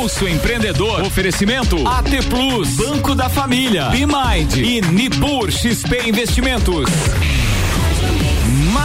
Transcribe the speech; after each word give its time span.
Pulso 0.00 0.26
Empreendedor. 0.26 1.02
Oferecimento 1.02 1.76
AT 1.86 2.24
Plus, 2.26 2.76
Banco 2.76 3.14
da 3.14 3.28
Família, 3.28 3.90
Bimind 3.90 4.56
e 4.56 4.80
Nipur 4.80 5.52
XP 5.52 6.08
Investimentos. 6.08 6.88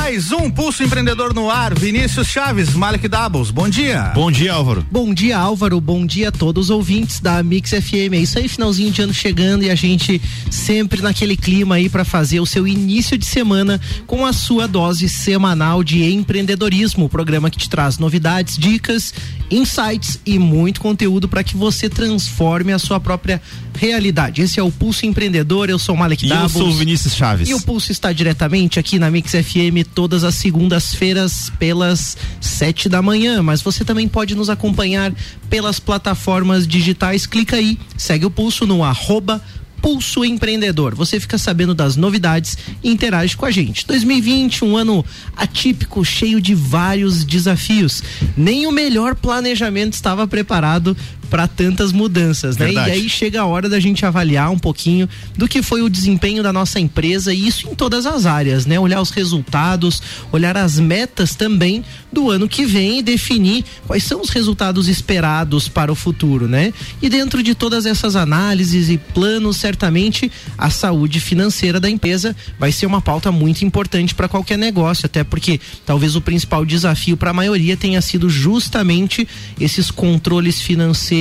Mais 0.05 0.31
um 0.31 0.51
Pulso 0.51 0.83
Empreendedor 0.83 1.33
no 1.33 1.49
ar. 1.49 1.73
Vinícius 1.73 2.27
Chaves, 2.27 2.75
Malik 2.75 3.07
Doubles. 3.07 3.49
Bom 3.49 3.67
dia. 3.67 4.11
Bom 4.13 4.29
dia, 4.29 4.53
Álvaro. 4.53 4.85
Bom 4.91 5.11
dia, 5.11 5.35
Álvaro. 5.35 5.81
Bom 5.81 6.05
dia 6.05 6.29
a 6.29 6.31
todos 6.31 6.65
os 6.65 6.69
ouvintes 6.69 7.19
da 7.19 7.41
Mix 7.41 7.71
FM. 7.71 8.13
É 8.13 8.17
isso 8.17 8.37
aí, 8.37 8.47
finalzinho 8.47 8.91
de 8.91 9.01
ano 9.01 9.11
chegando 9.11 9.63
e 9.63 9.71
a 9.71 9.73
gente 9.73 10.21
sempre 10.51 11.01
naquele 11.01 11.35
clima 11.35 11.73
aí 11.73 11.89
para 11.89 12.05
fazer 12.05 12.39
o 12.39 12.45
seu 12.45 12.67
início 12.67 13.17
de 13.17 13.25
semana 13.25 13.81
com 14.05 14.23
a 14.27 14.31
sua 14.31 14.67
dose 14.67 15.09
semanal 15.09 15.83
de 15.83 16.03
empreendedorismo. 16.03 17.05
O 17.05 17.09
programa 17.09 17.49
que 17.49 17.57
te 17.57 17.67
traz 17.67 17.97
novidades, 17.97 18.59
dicas, 18.59 19.11
insights 19.49 20.19
e 20.23 20.37
muito 20.37 20.81
conteúdo 20.81 21.27
para 21.27 21.43
que 21.43 21.57
você 21.57 21.89
transforme 21.89 22.71
a 22.71 22.77
sua 22.77 22.99
própria 22.99 23.41
realidade. 23.75 24.41
Esse 24.41 24.59
é 24.59 24.63
o 24.63 24.71
Pulso 24.71 25.05
Empreendedor. 25.05 25.69
Eu 25.69 25.77
sou 25.77 25.95
o 25.95 25.97
Malek 25.97 26.25
E 26.25 26.29
eu 26.29 26.49
sou 26.49 26.69
o 26.69 26.73
Vinícius 26.73 27.15
Chaves. 27.15 27.49
E 27.49 27.53
o 27.53 27.61
Pulso 27.61 27.91
está 27.91 28.11
diretamente 28.11 28.79
aqui 28.79 28.97
na 28.97 29.11
Mix 29.11 29.31
FM 29.31 29.94
todas 29.95 30.25
as 30.25 30.35
segundas-feiras 30.35 31.49
pelas 31.57 32.17
sete 32.41 32.89
da 32.89 33.01
manhã. 33.01 33.41
Mas 33.41 33.61
você 33.61 33.85
também 33.85 34.07
pode 34.07 34.35
nos 34.35 34.49
acompanhar 34.49 35.13
pelas 35.49 35.79
plataformas 35.79 36.67
digitais. 36.67 37.25
Clica 37.25 37.55
aí, 37.55 37.79
segue 37.97 38.25
o 38.25 38.29
Pulso 38.29 38.67
no 38.67 38.83
arroba 38.83 39.41
Pulso 39.81 40.25
Empreendedor. 40.25 40.95
Você 40.95 41.19
fica 41.19 41.37
sabendo 41.37 41.75
das 41.75 41.95
novidades 41.95 42.57
e 42.83 42.89
interage 42.89 43.37
com 43.37 43.45
a 43.45 43.51
gente. 43.51 43.85
2020, 43.85 44.65
um 44.65 44.75
ano 44.75 45.05
atípico, 45.35 46.03
cheio 46.03 46.41
de 46.41 46.55
vários 46.55 47.23
desafios. 47.23 48.01
Nem 48.35 48.65
o 48.65 48.71
melhor 48.71 49.13
planejamento 49.15 49.93
estava 49.93 50.27
preparado 50.27 50.97
para 51.25 51.47
tantas 51.47 51.91
mudanças, 51.91 52.57
né? 52.57 52.65
Verdade. 52.67 52.89
E 52.89 52.93
aí 52.93 53.09
chega 53.09 53.41
a 53.41 53.45
hora 53.45 53.67
da 53.67 53.79
gente 53.79 54.05
avaliar 54.05 54.51
um 54.51 54.59
pouquinho 54.59 55.09
do 55.37 55.47
que 55.47 55.61
foi 55.61 55.81
o 55.81 55.89
desempenho 55.89 56.41
da 56.41 56.53
nossa 56.53 56.79
empresa 56.79 57.33
e 57.33 57.47
isso 57.47 57.67
em 57.69 57.75
todas 57.75 58.05
as 58.05 58.25
áreas, 58.25 58.65
né? 58.65 58.79
Olhar 58.79 59.01
os 59.01 59.09
resultados, 59.09 60.01
olhar 60.31 60.55
as 60.57 60.79
metas 60.79 61.35
também 61.35 61.83
do 62.11 62.29
ano 62.29 62.47
que 62.47 62.65
vem 62.65 62.99
e 62.99 63.03
definir 63.03 63.65
quais 63.85 64.03
são 64.03 64.21
os 64.21 64.29
resultados 64.29 64.87
esperados 64.87 65.67
para 65.67 65.91
o 65.91 65.95
futuro, 65.95 66.47
né? 66.47 66.73
E 67.01 67.09
dentro 67.09 67.43
de 67.43 67.53
todas 67.53 67.85
essas 67.85 68.15
análises 68.15 68.89
e 68.89 68.97
planos, 68.97 69.57
certamente 69.57 70.31
a 70.57 70.69
saúde 70.69 71.19
financeira 71.19 71.79
da 71.79 71.89
empresa 71.89 72.35
vai 72.57 72.71
ser 72.71 72.85
uma 72.85 73.01
pauta 73.01 73.31
muito 73.31 73.65
importante 73.65 74.15
para 74.15 74.29
qualquer 74.29 74.57
negócio, 74.57 75.05
até 75.05 75.23
porque 75.23 75.59
talvez 75.85 76.15
o 76.15 76.21
principal 76.21 76.65
desafio 76.65 77.17
para 77.17 77.31
a 77.31 77.33
maioria 77.33 77.75
tenha 77.75 78.01
sido 78.01 78.29
justamente 78.29 79.27
esses 79.59 79.91
controles 79.91 80.61
financeiros, 80.61 81.14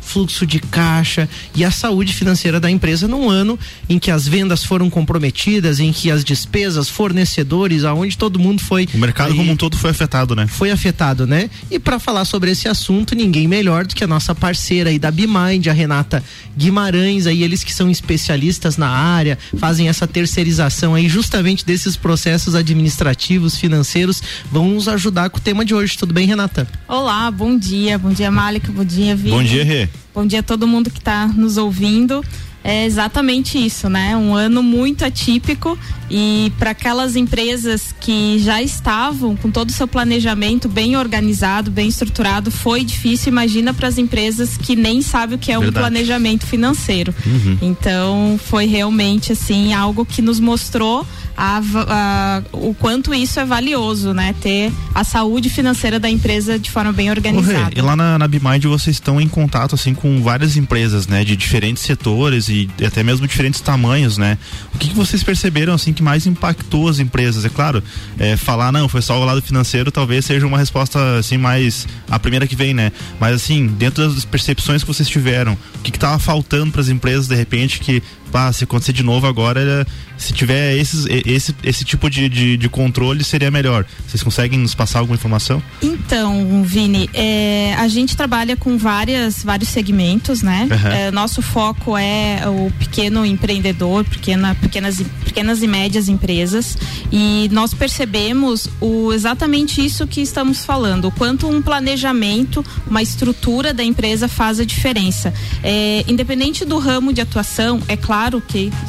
fluxo 0.00 0.46
de 0.46 0.58
caixa 0.58 1.28
e 1.54 1.64
a 1.64 1.70
saúde 1.70 2.12
financeira 2.12 2.58
da 2.58 2.70
empresa 2.70 3.06
num 3.06 3.28
ano 3.30 3.58
em 3.88 3.98
que 3.98 4.10
as 4.10 4.26
vendas 4.26 4.64
foram 4.64 4.90
comprometidas, 4.90 5.80
em 5.80 5.92
que 5.92 6.10
as 6.10 6.24
despesas, 6.24 6.88
fornecedores, 6.88 7.84
aonde 7.84 8.16
todo 8.16 8.38
mundo 8.38 8.60
foi 8.62 8.88
O 8.94 8.98
mercado 8.98 9.32
aí- 9.32 9.36
como 9.36 9.52
um 9.52 9.56
todo 9.56 9.76
foi 9.76 9.90
afetado, 9.90 10.34
né? 10.34 10.46
foi 10.46 10.70
afetado, 10.70 11.26
né? 11.26 11.48
E 11.70 11.78
para 11.78 11.98
falar 11.98 12.24
sobre 12.24 12.50
esse 12.50 12.68
assunto, 12.68 13.14
ninguém 13.14 13.46
melhor 13.48 13.86
do 13.86 13.94
que 13.94 14.02
a 14.04 14.06
nossa 14.06 14.34
parceira 14.34 14.90
aí 14.90 14.98
da 14.98 15.10
Bimind, 15.10 15.66
a 15.68 15.72
Renata 15.72 16.22
Guimarães, 16.56 17.26
aí 17.26 17.42
eles 17.42 17.62
que 17.62 17.72
são 17.74 17.90
especialistas 17.90 18.76
na 18.76 18.88
área, 18.88 19.38
fazem 19.58 19.88
essa 19.88 20.06
terceirização 20.06 20.94
aí 20.94 21.08
justamente 21.08 21.64
desses 21.64 21.96
processos 21.96 22.54
administrativos, 22.54 23.56
financeiros, 23.56 24.22
vão 24.50 24.68
nos 24.70 24.88
ajudar 24.88 25.30
com 25.30 25.38
o 25.38 25.40
tema 25.40 25.64
de 25.64 25.74
hoje. 25.74 25.96
Tudo 25.98 26.14
bem, 26.14 26.26
Renata? 26.26 26.66
Olá, 26.88 27.30
bom 27.30 27.58
dia, 27.58 27.98
bom 27.98 28.10
dia 28.10 28.30
Malik, 28.30 28.70
bom 28.70 28.84
dia 28.84 29.14
Vini. 29.14 29.30
Bom 29.36 29.42
dia, 29.42 29.62
Rê. 29.62 29.86
Bom 30.14 30.24
dia 30.24 30.40
a 30.40 30.42
todo 30.42 30.66
mundo 30.66 30.90
que 30.90 30.98
está 30.98 31.28
nos 31.28 31.58
ouvindo. 31.58 32.24
É 32.68 32.84
exatamente 32.84 33.64
isso, 33.64 33.88
né? 33.88 34.16
Um 34.16 34.34
ano 34.34 34.60
muito 34.60 35.04
atípico 35.04 35.78
e 36.10 36.52
para 36.58 36.70
aquelas 36.70 37.14
empresas 37.14 37.94
que 38.00 38.38
já 38.40 38.60
estavam 38.60 39.36
com 39.36 39.50
todo 39.52 39.70
o 39.70 39.72
seu 39.72 39.86
planejamento 39.86 40.68
bem 40.68 40.96
organizado, 40.96 41.70
bem 41.70 41.86
estruturado, 41.88 42.50
foi 42.50 42.82
difícil. 42.84 43.30
Imagina 43.30 43.72
para 43.72 43.86
as 43.86 43.98
empresas 43.98 44.56
que 44.56 44.74
nem 44.74 45.00
sabem 45.00 45.36
o 45.36 45.38
que 45.38 45.52
é 45.52 45.58
um 45.58 45.62
Verdade. 45.62 45.84
planejamento 45.84 46.44
financeiro. 46.44 47.14
Uhum. 47.24 47.58
Então 47.62 48.40
foi 48.48 48.66
realmente 48.66 49.30
assim 49.32 49.72
algo 49.72 50.04
que 50.04 50.20
nos 50.20 50.40
mostrou 50.40 51.06
a 51.36 51.60
a- 51.88 52.42
o 52.52 52.74
quanto 52.74 53.12
isso 53.14 53.38
é 53.38 53.44
valioso, 53.44 54.12
né? 54.14 54.34
Ter 54.40 54.72
a 54.94 55.04
saúde 55.04 55.50
financeira 55.50 56.00
da 56.00 56.08
empresa 56.10 56.58
de 56.58 56.70
forma 56.70 56.92
bem 56.92 57.10
Ô, 57.10 57.12
Rê, 57.12 57.18
organizada. 57.18 57.70
e 57.76 57.80
lá 57.80 57.94
na, 57.94 58.18
na 58.18 58.26
Bimind 58.26 58.64
vocês 58.64 58.96
estão 58.96 59.20
em 59.20 59.28
contato 59.28 59.74
assim 59.74 59.94
com 59.94 60.20
várias 60.22 60.56
empresas, 60.56 61.06
né, 61.06 61.24
de 61.24 61.36
diferentes 61.36 61.82
setores 61.82 62.48
e 62.48 62.55
até 62.86 63.02
mesmo 63.02 63.26
diferentes 63.26 63.60
tamanhos, 63.60 64.16
né? 64.16 64.38
O 64.74 64.78
que, 64.78 64.88
que 64.88 64.94
vocês 64.94 65.22
perceberam 65.22 65.74
assim 65.74 65.92
que 65.92 66.02
mais 66.02 66.26
impactou 66.26 66.88
as 66.88 66.98
empresas? 66.98 67.44
É 67.44 67.48
claro, 67.48 67.82
é, 68.18 68.36
falar 68.36 68.72
não, 68.72 68.88
foi 68.88 69.02
só 69.02 69.20
o 69.20 69.24
lado 69.24 69.42
financeiro, 69.42 69.90
talvez 69.90 70.24
seja 70.24 70.46
uma 70.46 70.58
resposta 70.58 71.18
assim 71.18 71.36
mais 71.36 71.86
a 72.10 72.18
primeira 72.18 72.46
que 72.46 72.56
vem, 72.56 72.72
né? 72.72 72.92
Mas 73.20 73.34
assim, 73.34 73.66
dentro 73.66 74.08
das 74.08 74.24
percepções 74.24 74.82
que 74.82 74.88
vocês 74.88 75.08
tiveram, 75.08 75.56
o 75.74 75.78
que 75.82 75.90
que 75.90 75.98
tava 75.98 76.18
faltando 76.18 76.72
para 76.72 76.80
as 76.80 76.88
empresas 76.88 77.28
de 77.28 77.34
repente 77.34 77.80
que 77.80 78.02
pá, 78.30 78.52
se 78.52 78.64
acontecer 78.64 78.92
de 78.92 79.02
novo 79.02 79.26
agora, 79.26 79.60
é, 79.60 79.86
se 80.18 80.32
tiver 80.32 80.76
esses, 80.76 81.06
esse, 81.06 81.54
esse 81.62 81.84
tipo 81.84 82.08
de, 82.10 82.28
de, 82.28 82.56
de 82.56 82.68
controle 82.68 83.22
seria 83.22 83.50
melhor. 83.50 83.84
Vocês 84.06 84.22
conseguem 84.22 84.58
nos 84.58 84.74
passar 84.74 85.00
alguma 85.00 85.16
informação? 85.16 85.62
Então, 85.82 86.62
Vini, 86.64 87.08
é, 87.14 87.74
a 87.78 87.88
gente 87.88 88.16
trabalha 88.16 88.56
com 88.56 88.76
várias, 88.76 89.42
vários 89.42 89.68
segmentos, 89.68 90.42
né? 90.42 90.68
Aham. 90.70 90.88
É, 90.90 91.10
nosso 91.10 91.42
foco 91.42 91.96
é 91.96 92.42
o 92.46 92.70
pequeno 92.78 93.24
empreendedor, 93.24 94.04
pequena, 94.04 94.54
pequenas, 94.54 95.00
e- 95.00 95.04
pequenas 95.24 95.62
e 95.62 95.66
médias 95.66 96.08
empresas. 96.08 96.76
E 97.12 97.48
nós 97.52 97.72
percebemos 97.74 98.68
o, 98.80 99.12
exatamente 99.12 99.84
isso 99.84 100.06
que 100.06 100.20
estamos 100.20 100.64
falando, 100.64 101.08
o 101.08 101.12
quanto 101.12 101.48
um 101.48 101.62
planejamento, 101.62 102.64
uma 102.86 103.02
estrutura 103.02 103.72
da 103.72 103.84
empresa 103.84 104.28
faz 104.28 104.60
a 104.60 104.64
diferença. 104.64 105.32
É, 105.62 106.04
independente 106.08 106.64
do 106.64 106.78
ramo 106.78 107.12
de 107.12 107.20
atuação, 107.20 107.80
é 107.86 107.96
claro 107.96 108.15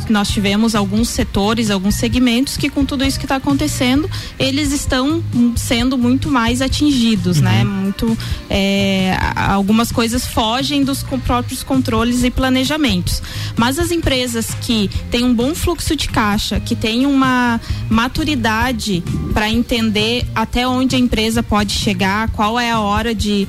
que 0.06 0.12
nós 0.12 0.30
tivemos 0.30 0.76
alguns 0.76 1.10
setores, 1.10 1.70
alguns 1.70 1.96
segmentos 1.96 2.58
que 2.58 2.70
com 2.70 2.86
tudo 2.86 3.04
isso 3.04 3.20
que 3.20 3.26
está 3.26 3.36
acontecendo, 3.38 4.10
eles 4.40 4.72
estão 4.72 5.24
sendo 5.56 5.98
muito 5.98 6.30
mais 6.30 6.62
atingidos, 6.62 7.42
né? 7.42 7.64
Muito 7.64 8.18
é, 8.50 9.18
algumas 9.36 9.92
coisas 9.92 10.26
fogem 10.26 10.84
dos 10.84 11.04
próprios 11.04 11.64
controles 11.64 12.24
e 12.24 12.30
planejamentos. 12.30 13.22
Mas 13.56 13.80
as 13.80 13.92
empresas 13.92 14.54
que 14.62 14.90
têm 15.12 15.24
um 15.24 15.34
bom 15.34 15.54
fluxo 15.54 15.96
de 15.96 16.08
caixa, 16.08 16.60
que 16.60 16.76
têm 16.76 17.06
uma 17.06 17.60
maturidade 17.90 19.04
para 19.34 19.50
entender 19.50 20.26
até 20.34 20.68
onde 20.68 20.96
a 20.96 21.00
empresa 21.00 21.42
pode 21.42 21.74
chegar, 21.74 22.30
qual 22.32 22.60
é 22.60 22.72
a 22.72 22.80
hora 22.80 23.14
de 23.14 23.48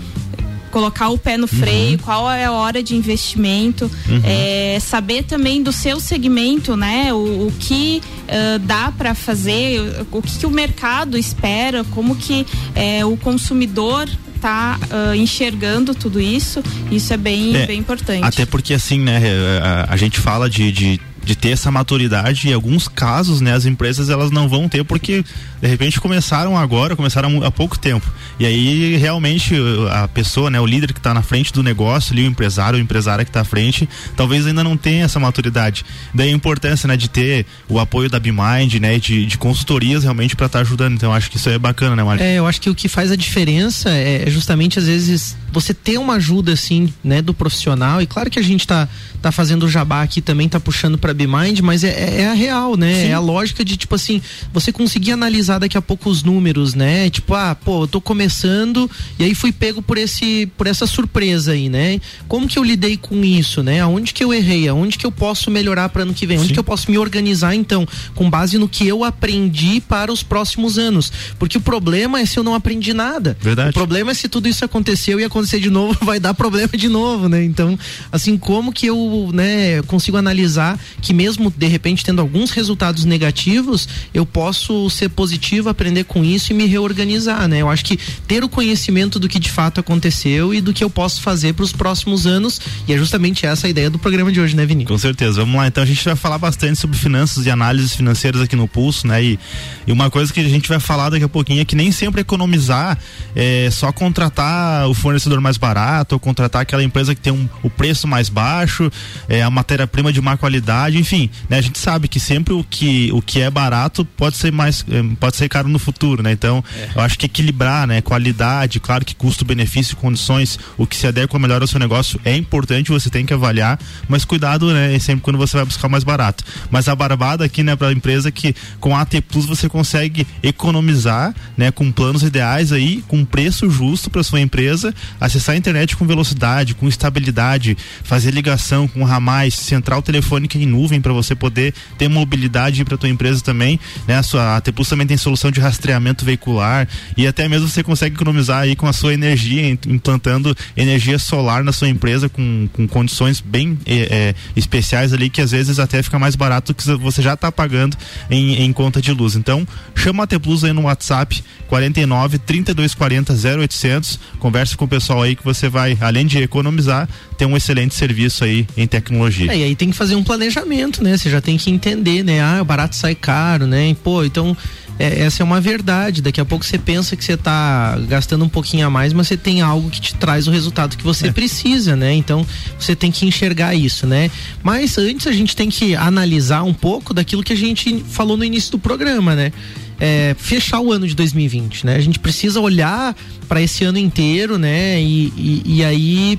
colocar 0.68 1.08
o 1.08 1.18
pé 1.18 1.36
no 1.36 1.46
freio, 1.46 1.98
qual 1.98 2.30
é 2.30 2.44
a 2.44 2.52
hora 2.52 2.82
de 2.82 2.94
investimento, 2.94 3.90
é, 4.24 4.78
saber 4.80 5.24
também 5.24 5.62
do 5.62 5.72
seu 5.72 6.00
segmento, 6.00 6.76
né? 6.76 7.12
O, 7.12 7.48
o 7.48 7.52
que 7.58 8.00
ah, 8.28 8.58
dá 8.60 8.92
para 8.96 9.14
fazer, 9.14 9.80
o, 10.12 10.18
o 10.18 10.22
que, 10.22 10.38
que 10.38 10.46
o 10.46 10.50
mercado 10.50 11.16
espera, 11.16 11.82
como 11.84 12.14
que 12.14 12.46
eh, 12.74 13.04
o 13.04 13.16
consumidor 13.16 14.08
está 14.36 14.78
enxergando 15.16 15.94
tudo 15.94 16.20
isso. 16.20 16.62
Isso 16.90 17.12
é 17.12 17.16
bem, 17.16 17.56
É, 17.56 17.66
bem 17.66 17.80
importante. 17.80 18.24
Até 18.24 18.46
porque 18.46 18.74
assim, 18.74 19.00
né, 19.00 19.20
a, 19.62 19.94
a 19.94 19.96
gente 19.96 20.20
fala 20.20 20.48
de, 20.48 20.70
de, 20.70 21.00
de 21.24 21.34
ter 21.34 21.50
essa 21.50 21.70
maturidade 21.70 22.46
e 22.46 22.50
em 22.50 22.54
alguns 22.54 22.86
casos, 22.86 23.40
né, 23.40 23.52
as 23.52 23.66
empresas 23.66 24.10
elas 24.10 24.30
não 24.30 24.48
vão 24.48 24.68
ter 24.68 24.84
porque 24.84 25.24
de 25.60 25.66
repente 25.68 26.00
começaram 26.00 26.56
agora, 26.56 26.94
começaram 26.96 27.42
há 27.44 27.50
pouco 27.50 27.78
tempo. 27.78 28.06
E 28.38 28.46
aí 28.46 28.96
realmente 28.96 29.54
a 29.90 30.06
pessoa, 30.08 30.50
né, 30.50 30.60
o 30.60 30.66
líder 30.66 30.92
que 30.92 31.00
está 31.00 31.12
na 31.12 31.22
frente 31.22 31.52
do 31.52 31.62
negócio, 31.62 32.12
ali 32.12 32.22
o 32.22 32.26
empresário, 32.26 32.78
o 32.78 32.82
empresária 32.82 33.24
que 33.24 33.30
está 33.30 33.40
à 33.40 33.44
frente, 33.44 33.88
talvez 34.16 34.46
ainda 34.46 34.62
não 34.62 34.76
tenha 34.76 35.04
essa 35.04 35.18
maturidade. 35.18 35.84
Daí 36.14 36.28
a 36.28 36.32
importância, 36.32 36.86
né, 36.86 36.96
de 36.96 37.08
ter 37.08 37.46
o 37.68 37.78
apoio 37.78 38.08
da 38.08 38.18
Bimind, 38.20 38.74
né, 38.80 38.98
de, 38.98 39.26
de 39.26 39.38
consultorias 39.38 40.02
realmente 40.04 40.36
para 40.36 40.46
estar 40.46 40.60
ajudando. 40.60 40.94
Então 40.94 41.12
acho 41.12 41.30
que 41.30 41.36
isso 41.36 41.48
é 41.48 41.58
bacana, 41.58 41.96
né, 41.96 42.02
Mário? 42.04 42.22
É, 42.22 42.34
eu 42.36 42.46
acho 42.46 42.60
que 42.60 42.70
o 42.70 42.74
que 42.74 42.88
faz 42.88 43.10
a 43.10 43.16
diferença 43.16 43.90
é 43.90 44.24
justamente 44.28 44.78
às 44.78 44.86
vezes 44.86 45.36
você 45.52 45.72
ter 45.72 45.98
uma 45.98 46.14
ajuda 46.14 46.52
assim, 46.52 46.92
né, 47.02 47.20
do 47.22 47.32
profissional. 47.34 48.00
E 48.02 48.06
claro 48.06 48.30
que 48.30 48.38
a 48.38 48.42
gente 48.42 48.66
tá, 48.66 48.88
tá 49.22 49.32
fazendo 49.32 49.64
o 49.64 49.68
jabá 49.68 50.02
aqui 50.02 50.20
também, 50.20 50.48
tá 50.48 50.60
puxando 50.60 50.98
pra 50.98 51.14
Bimind, 51.14 51.60
mas 51.60 51.82
é, 51.82 51.88
é- 51.88 52.20
é 52.22 52.28
a 52.28 52.34
real, 52.34 52.76
né? 52.76 53.06
É 53.08 53.12
a 53.14 53.18
lógica 53.20 53.64
de 53.64 53.76
tipo 53.76 53.94
assim, 53.94 54.20
você 54.52 54.70
conseguir 54.70 55.12
analisar 55.12 55.47
analisar 55.48 55.58
daqui 55.58 55.78
a 55.78 55.82
pouco 55.82 56.10
os 56.10 56.22
números, 56.22 56.74
né? 56.74 57.08
Tipo, 57.08 57.34
ah, 57.34 57.54
pô, 57.54 57.84
eu 57.84 57.88
tô 57.88 58.00
começando 58.00 58.90
e 59.18 59.24
aí 59.24 59.34
fui 59.34 59.50
pego 59.50 59.80
por 59.80 59.96
esse 59.96 60.46
por 60.56 60.66
essa 60.66 60.86
surpresa 60.86 61.52
aí, 61.52 61.68
né? 61.68 62.00
Como 62.26 62.46
que 62.46 62.58
eu 62.58 62.64
lidei 62.64 62.96
com 62.96 63.24
isso, 63.24 63.62
né? 63.62 63.80
Aonde 63.80 64.12
que 64.12 64.22
eu 64.22 64.32
errei? 64.32 64.68
Aonde 64.68 64.98
que 64.98 65.06
eu 65.06 65.12
posso 65.12 65.50
melhorar 65.50 65.88
para 65.88 66.02
ano 66.02 66.12
que 66.12 66.26
vem? 66.26 66.38
Onde 66.38 66.48
Sim. 66.48 66.54
que 66.54 66.60
eu 66.60 66.64
posso 66.64 66.90
me 66.90 66.98
organizar 66.98 67.54
então, 67.54 67.86
com 68.14 68.28
base 68.28 68.58
no 68.58 68.68
que 68.68 68.86
eu 68.86 69.02
aprendi 69.02 69.80
para 69.80 70.12
os 70.12 70.22
próximos 70.22 70.78
anos? 70.78 71.10
Porque 71.38 71.56
o 71.56 71.60
problema 71.60 72.20
é 72.20 72.26
se 72.26 72.38
eu 72.38 72.44
não 72.44 72.54
aprendi 72.54 72.92
nada. 72.92 73.36
Verdade. 73.40 73.70
O 73.70 73.72
problema 73.72 74.10
é 74.10 74.14
se 74.14 74.28
tudo 74.28 74.48
isso 74.48 74.64
aconteceu 74.64 75.18
e 75.18 75.24
acontecer 75.24 75.60
de 75.60 75.70
novo, 75.70 75.98
vai 76.04 76.20
dar 76.20 76.34
problema 76.34 76.72
de 76.76 76.88
novo, 76.88 77.28
né? 77.28 77.42
Então, 77.42 77.78
assim, 78.12 78.36
como 78.36 78.72
que 78.72 78.86
eu, 78.86 79.30
né, 79.32 79.82
consigo 79.82 80.16
analisar 80.16 80.78
que 81.00 81.14
mesmo 81.14 81.52
de 81.56 81.66
repente 81.66 82.04
tendo 82.04 82.20
alguns 82.20 82.50
resultados 82.50 83.04
negativos, 83.04 83.88
eu 84.12 84.26
posso 84.26 84.88
ser 84.90 85.08
positivo, 85.08 85.37
aprender 85.68 86.04
com 86.04 86.24
isso 86.24 86.52
e 86.52 86.54
me 86.54 86.66
reorganizar, 86.66 87.48
né? 87.48 87.62
Eu 87.62 87.68
acho 87.68 87.84
que 87.84 87.96
ter 88.26 88.42
o 88.44 88.48
conhecimento 88.48 89.18
do 89.18 89.28
que 89.28 89.38
de 89.38 89.50
fato 89.50 89.80
aconteceu 89.80 90.52
e 90.52 90.60
do 90.60 90.72
que 90.72 90.82
eu 90.82 90.90
posso 90.90 91.20
fazer 91.20 91.54
para 91.54 91.64
os 91.64 91.72
próximos 91.72 92.26
anos, 92.26 92.60
e 92.86 92.92
é 92.92 92.98
justamente 92.98 93.46
essa 93.46 93.66
a 93.66 93.70
ideia 93.70 93.90
do 93.90 93.98
programa 93.98 94.32
de 94.32 94.40
hoje, 94.40 94.56
né, 94.56 94.64
Vini? 94.66 94.84
Com 94.84 94.98
certeza. 94.98 95.40
Vamos 95.40 95.56
lá, 95.56 95.66
então 95.66 95.82
a 95.82 95.86
gente 95.86 96.04
vai 96.04 96.16
falar 96.16 96.38
bastante 96.38 96.78
sobre 96.78 96.96
finanças 96.96 97.46
e 97.46 97.50
análises 97.50 97.94
financeiras 97.94 98.40
aqui 98.40 98.56
no 98.56 98.66
Pulso, 98.68 99.06
né? 99.06 99.22
E, 99.22 99.38
e 99.86 99.92
uma 99.92 100.10
coisa 100.10 100.32
que 100.32 100.40
a 100.40 100.48
gente 100.48 100.68
vai 100.68 100.80
falar 100.80 101.10
daqui 101.10 101.24
a 101.24 101.28
pouquinho 101.28 101.60
é 101.60 101.64
que 101.64 101.76
nem 101.76 101.92
sempre 101.92 102.20
economizar 102.20 102.98
é 103.34 103.68
só 103.70 103.92
contratar 103.92 104.88
o 104.88 104.94
fornecedor 104.94 105.40
mais 105.40 105.56
barato 105.56 106.14
ou 106.14 106.20
contratar 106.20 106.62
aquela 106.62 106.82
empresa 106.82 107.14
que 107.14 107.20
tem 107.20 107.32
um, 107.32 107.48
o 107.62 107.70
preço 107.70 108.06
mais 108.06 108.28
baixo, 108.28 108.90
é, 109.28 109.42
a 109.42 109.50
matéria-prima 109.50 110.12
de 110.12 110.20
má 110.20 110.36
qualidade, 110.36 110.98
enfim, 110.98 111.30
né? 111.48 111.58
A 111.58 111.60
gente 111.60 111.78
sabe 111.78 112.08
que 112.08 112.18
sempre 112.18 112.54
o 112.54 112.64
que, 112.64 113.10
o 113.12 113.22
que 113.22 113.40
é 113.40 113.50
barato 113.50 114.04
pode 114.04 114.36
ser 114.36 114.52
mais, 114.52 114.84
é, 114.90 115.02
pode 115.28 115.36
ser 115.36 115.48
caro 115.48 115.68
no 115.68 115.78
futuro, 115.78 116.22
né? 116.22 116.32
Então, 116.32 116.64
é. 116.74 116.88
eu 116.96 117.02
acho 117.02 117.18
que 117.18 117.26
equilibrar, 117.26 117.86
né? 117.86 118.00
Qualidade, 118.00 118.80
claro 118.80 119.04
que 119.04 119.14
custo, 119.14 119.44
benefício, 119.44 119.94
condições, 119.94 120.58
o 120.78 120.86
que 120.86 120.96
se 120.96 121.06
adequa 121.06 121.38
melhor 121.38 121.60
ao 121.60 121.68
seu 121.68 121.78
negócio 121.78 122.18
é 122.24 122.34
importante, 122.34 122.90
você 122.90 123.10
tem 123.10 123.26
que 123.26 123.34
avaliar, 123.34 123.78
mas 124.08 124.24
cuidado, 124.24 124.72
né? 124.72 124.98
Sempre 124.98 125.22
quando 125.22 125.36
você 125.36 125.56
vai 125.56 125.66
buscar 125.66 125.88
mais 125.88 126.02
barato. 126.02 126.42
Mas 126.70 126.88
a 126.88 126.96
barbada 126.96 127.44
aqui, 127.44 127.62
né, 127.62 127.76
para 127.76 127.88
a 127.88 127.92
empresa 127.92 128.30
que 128.30 128.54
com 128.80 128.96
a 128.96 129.02
AT 129.02 129.20
Plus 129.20 129.44
você 129.44 129.68
consegue 129.68 130.26
economizar, 130.42 131.34
né, 131.56 131.70
com 131.70 131.92
planos 131.92 132.22
ideais 132.22 132.72
aí, 132.72 133.04
com 133.06 133.24
preço 133.24 133.68
justo 133.68 134.08
para 134.08 134.22
sua 134.22 134.40
empresa, 134.40 134.94
acessar 135.20 135.54
a 135.54 135.58
internet 135.58 135.94
com 135.94 136.06
velocidade, 136.06 136.74
com 136.74 136.88
estabilidade, 136.88 137.76
fazer 138.02 138.30
ligação 138.30 138.88
com 138.88 139.04
ramais, 139.04 139.54
central 139.54 140.00
telefônica 140.00 140.56
em 140.56 140.64
nuvem 140.64 141.02
para 141.02 141.12
você 141.12 141.34
poder 141.34 141.74
ter 141.98 142.08
mobilidade 142.08 142.82
para 142.84 142.96
tua 142.96 143.10
empresa 143.10 143.42
também, 143.42 143.78
né? 144.06 144.16
A 144.16 144.22
sua 144.22 144.38
a 144.38 144.56
AT 144.56 144.72
Plus 144.72 144.88
também 144.88 145.06
tem 145.06 145.16
solução 145.18 145.50
de 145.50 145.60
rastreamento 145.60 146.24
veicular 146.24 146.88
e 147.16 147.26
até 147.26 147.48
mesmo 147.48 147.68
você 147.68 147.82
consegue 147.82 148.14
economizar 148.14 148.62
aí 148.62 148.76
com 148.76 148.86
a 148.86 148.92
sua 148.92 149.12
energia, 149.12 149.68
implantando 149.86 150.56
energia 150.76 151.18
solar 151.18 151.62
na 151.62 151.72
sua 151.72 151.88
empresa 151.88 152.28
com, 152.28 152.68
com 152.72 152.86
condições 152.86 153.40
bem 153.40 153.78
é, 153.86 153.94
é, 153.94 154.34
especiais 154.56 155.12
ali 155.12 155.28
que 155.28 155.40
às 155.40 155.50
vezes 155.50 155.78
até 155.78 156.02
fica 156.02 156.18
mais 156.18 156.36
barato 156.36 156.72
do 156.72 156.76
que 156.76 156.84
você 156.96 157.22
já 157.22 157.34
está 157.34 157.50
pagando 157.50 157.96
em, 158.30 158.62
em, 158.62 158.72
conta 158.72 159.00
de 159.00 159.12
luz. 159.12 159.34
Então, 159.34 159.66
chama 159.94 160.24
a 160.24 160.26
T 160.26 160.38
Plus 160.38 160.64
aí 160.64 160.72
no 160.72 160.82
WhatsApp 160.82 161.42
49 161.68 162.38
3240 162.38 163.32
0800, 163.32 164.18
converse 164.38 164.76
com 164.76 164.84
o 164.84 164.88
pessoal 164.88 165.22
aí 165.22 165.36
que 165.36 165.44
você 165.44 165.68
vai, 165.68 165.96
além 166.00 166.26
de 166.26 166.38
economizar, 166.38 167.08
ter 167.36 167.46
um 167.46 167.56
excelente 167.56 167.94
serviço 167.94 168.44
aí 168.44 168.66
em 168.76 168.86
tecnologia. 168.86 169.52
É, 169.52 169.58
e 169.58 169.64
aí 169.64 169.76
tem 169.76 169.90
que 169.90 169.96
fazer 169.96 170.14
um 170.14 170.24
planejamento, 170.24 171.02
né? 171.02 171.16
Você 171.16 171.30
já 171.30 171.40
tem 171.40 171.56
que 171.56 171.70
entender, 171.70 172.22
né? 172.22 172.40
Ah, 172.40 172.60
o 172.60 172.64
barato 172.64 172.96
sai 172.96 173.14
caro, 173.14 173.66
né? 173.66 173.90
E, 173.90 173.94
pô, 173.94 174.24
então 174.24 174.56
é, 174.98 175.20
essa 175.20 175.42
é 175.42 175.44
uma 175.44 175.60
verdade. 175.60 176.20
Daqui 176.20 176.40
a 176.40 176.44
pouco 176.44 176.64
você 176.64 176.76
pensa 176.76 177.16
que 177.16 177.24
você 177.24 177.34
está 177.34 177.96
gastando 178.08 178.44
um 178.44 178.48
pouquinho 178.48 178.86
a 178.86 178.90
mais, 178.90 179.12
mas 179.12 179.28
você 179.28 179.36
tem 179.36 179.60
algo 179.60 179.88
que 179.90 180.00
te 180.00 180.14
traz 180.14 180.48
o 180.48 180.50
resultado 180.50 180.96
que 180.96 181.04
você 181.04 181.28
é. 181.28 181.32
precisa, 181.32 181.94
né? 181.94 182.12
Então 182.12 182.44
você 182.78 182.96
tem 182.96 183.10
que 183.10 183.24
enxergar 183.24 183.74
isso, 183.74 184.06
né? 184.06 184.30
Mas 184.62 184.98
antes 184.98 185.26
a 185.26 185.32
gente 185.32 185.54
tem 185.54 185.68
que 185.70 185.94
analisar 185.94 186.62
um 186.62 186.74
pouco 186.74 187.14
daquilo 187.14 187.42
que 187.42 187.52
a 187.52 187.56
gente 187.56 188.04
falou 188.08 188.36
no 188.36 188.44
início 188.44 188.72
do 188.72 188.78
programa, 188.78 189.34
né? 189.34 189.52
É, 190.00 190.34
fechar 190.38 190.80
o 190.80 190.92
ano 190.92 191.06
de 191.06 191.14
2020, 191.14 191.86
né? 191.86 191.96
A 191.96 192.00
gente 192.00 192.18
precisa 192.18 192.60
olhar 192.60 193.16
para 193.48 193.60
esse 193.62 193.84
ano 193.84 193.98
inteiro, 193.98 194.58
né? 194.58 195.00
E, 195.00 195.32
e, 195.36 195.62
e 195.66 195.84
aí 195.84 196.38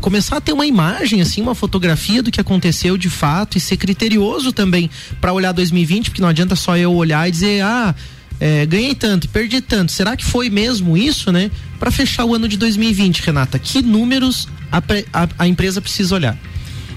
começar 0.00 0.36
a 0.36 0.40
ter 0.40 0.52
uma 0.52 0.66
imagem, 0.66 1.20
assim, 1.20 1.40
uma 1.40 1.54
fotografia 1.54 2.22
do 2.22 2.30
que 2.30 2.40
aconteceu 2.40 2.96
de 2.96 3.10
fato 3.10 3.56
e 3.56 3.60
ser 3.60 3.76
criterioso 3.76 4.52
também 4.52 4.90
para 5.20 5.32
olhar 5.32 5.52
2020, 5.52 6.10
porque 6.10 6.22
não 6.22 6.28
adianta 6.28 6.56
só 6.56 6.76
eu 6.76 6.94
olhar 6.94 7.28
e 7.28 7.30
dizer, 7.30 7.62
ah, 7.62 7.94
é, 8.38 8.66
ganhei 8.66 8.94
tanto, 8.94 9.28
perdi 9.28 9.60
tanto. 9.60 9.92
Será 9.92 10.16
que 10.16 10.24
foi 10.24 10.50
mesmo 10.50 10.96
isso, 10.96 11.32
né? 11.32 11.50
Para 11.78 11.90
fechar 11.90 12.24
o 12.24 12.34
ano 12.34 12.48
de 12.48 12.56
2020, 12.56 13.20
Renata, 13.20 13.58
que 13.58 13.82
números 13.82 14.48
a, 14.70 14.78
a, 14.78 15.28
a 15.38 15.48
empresa 15.48 15.80
precisa 15.80 16.14
olhar? 16.14 16.38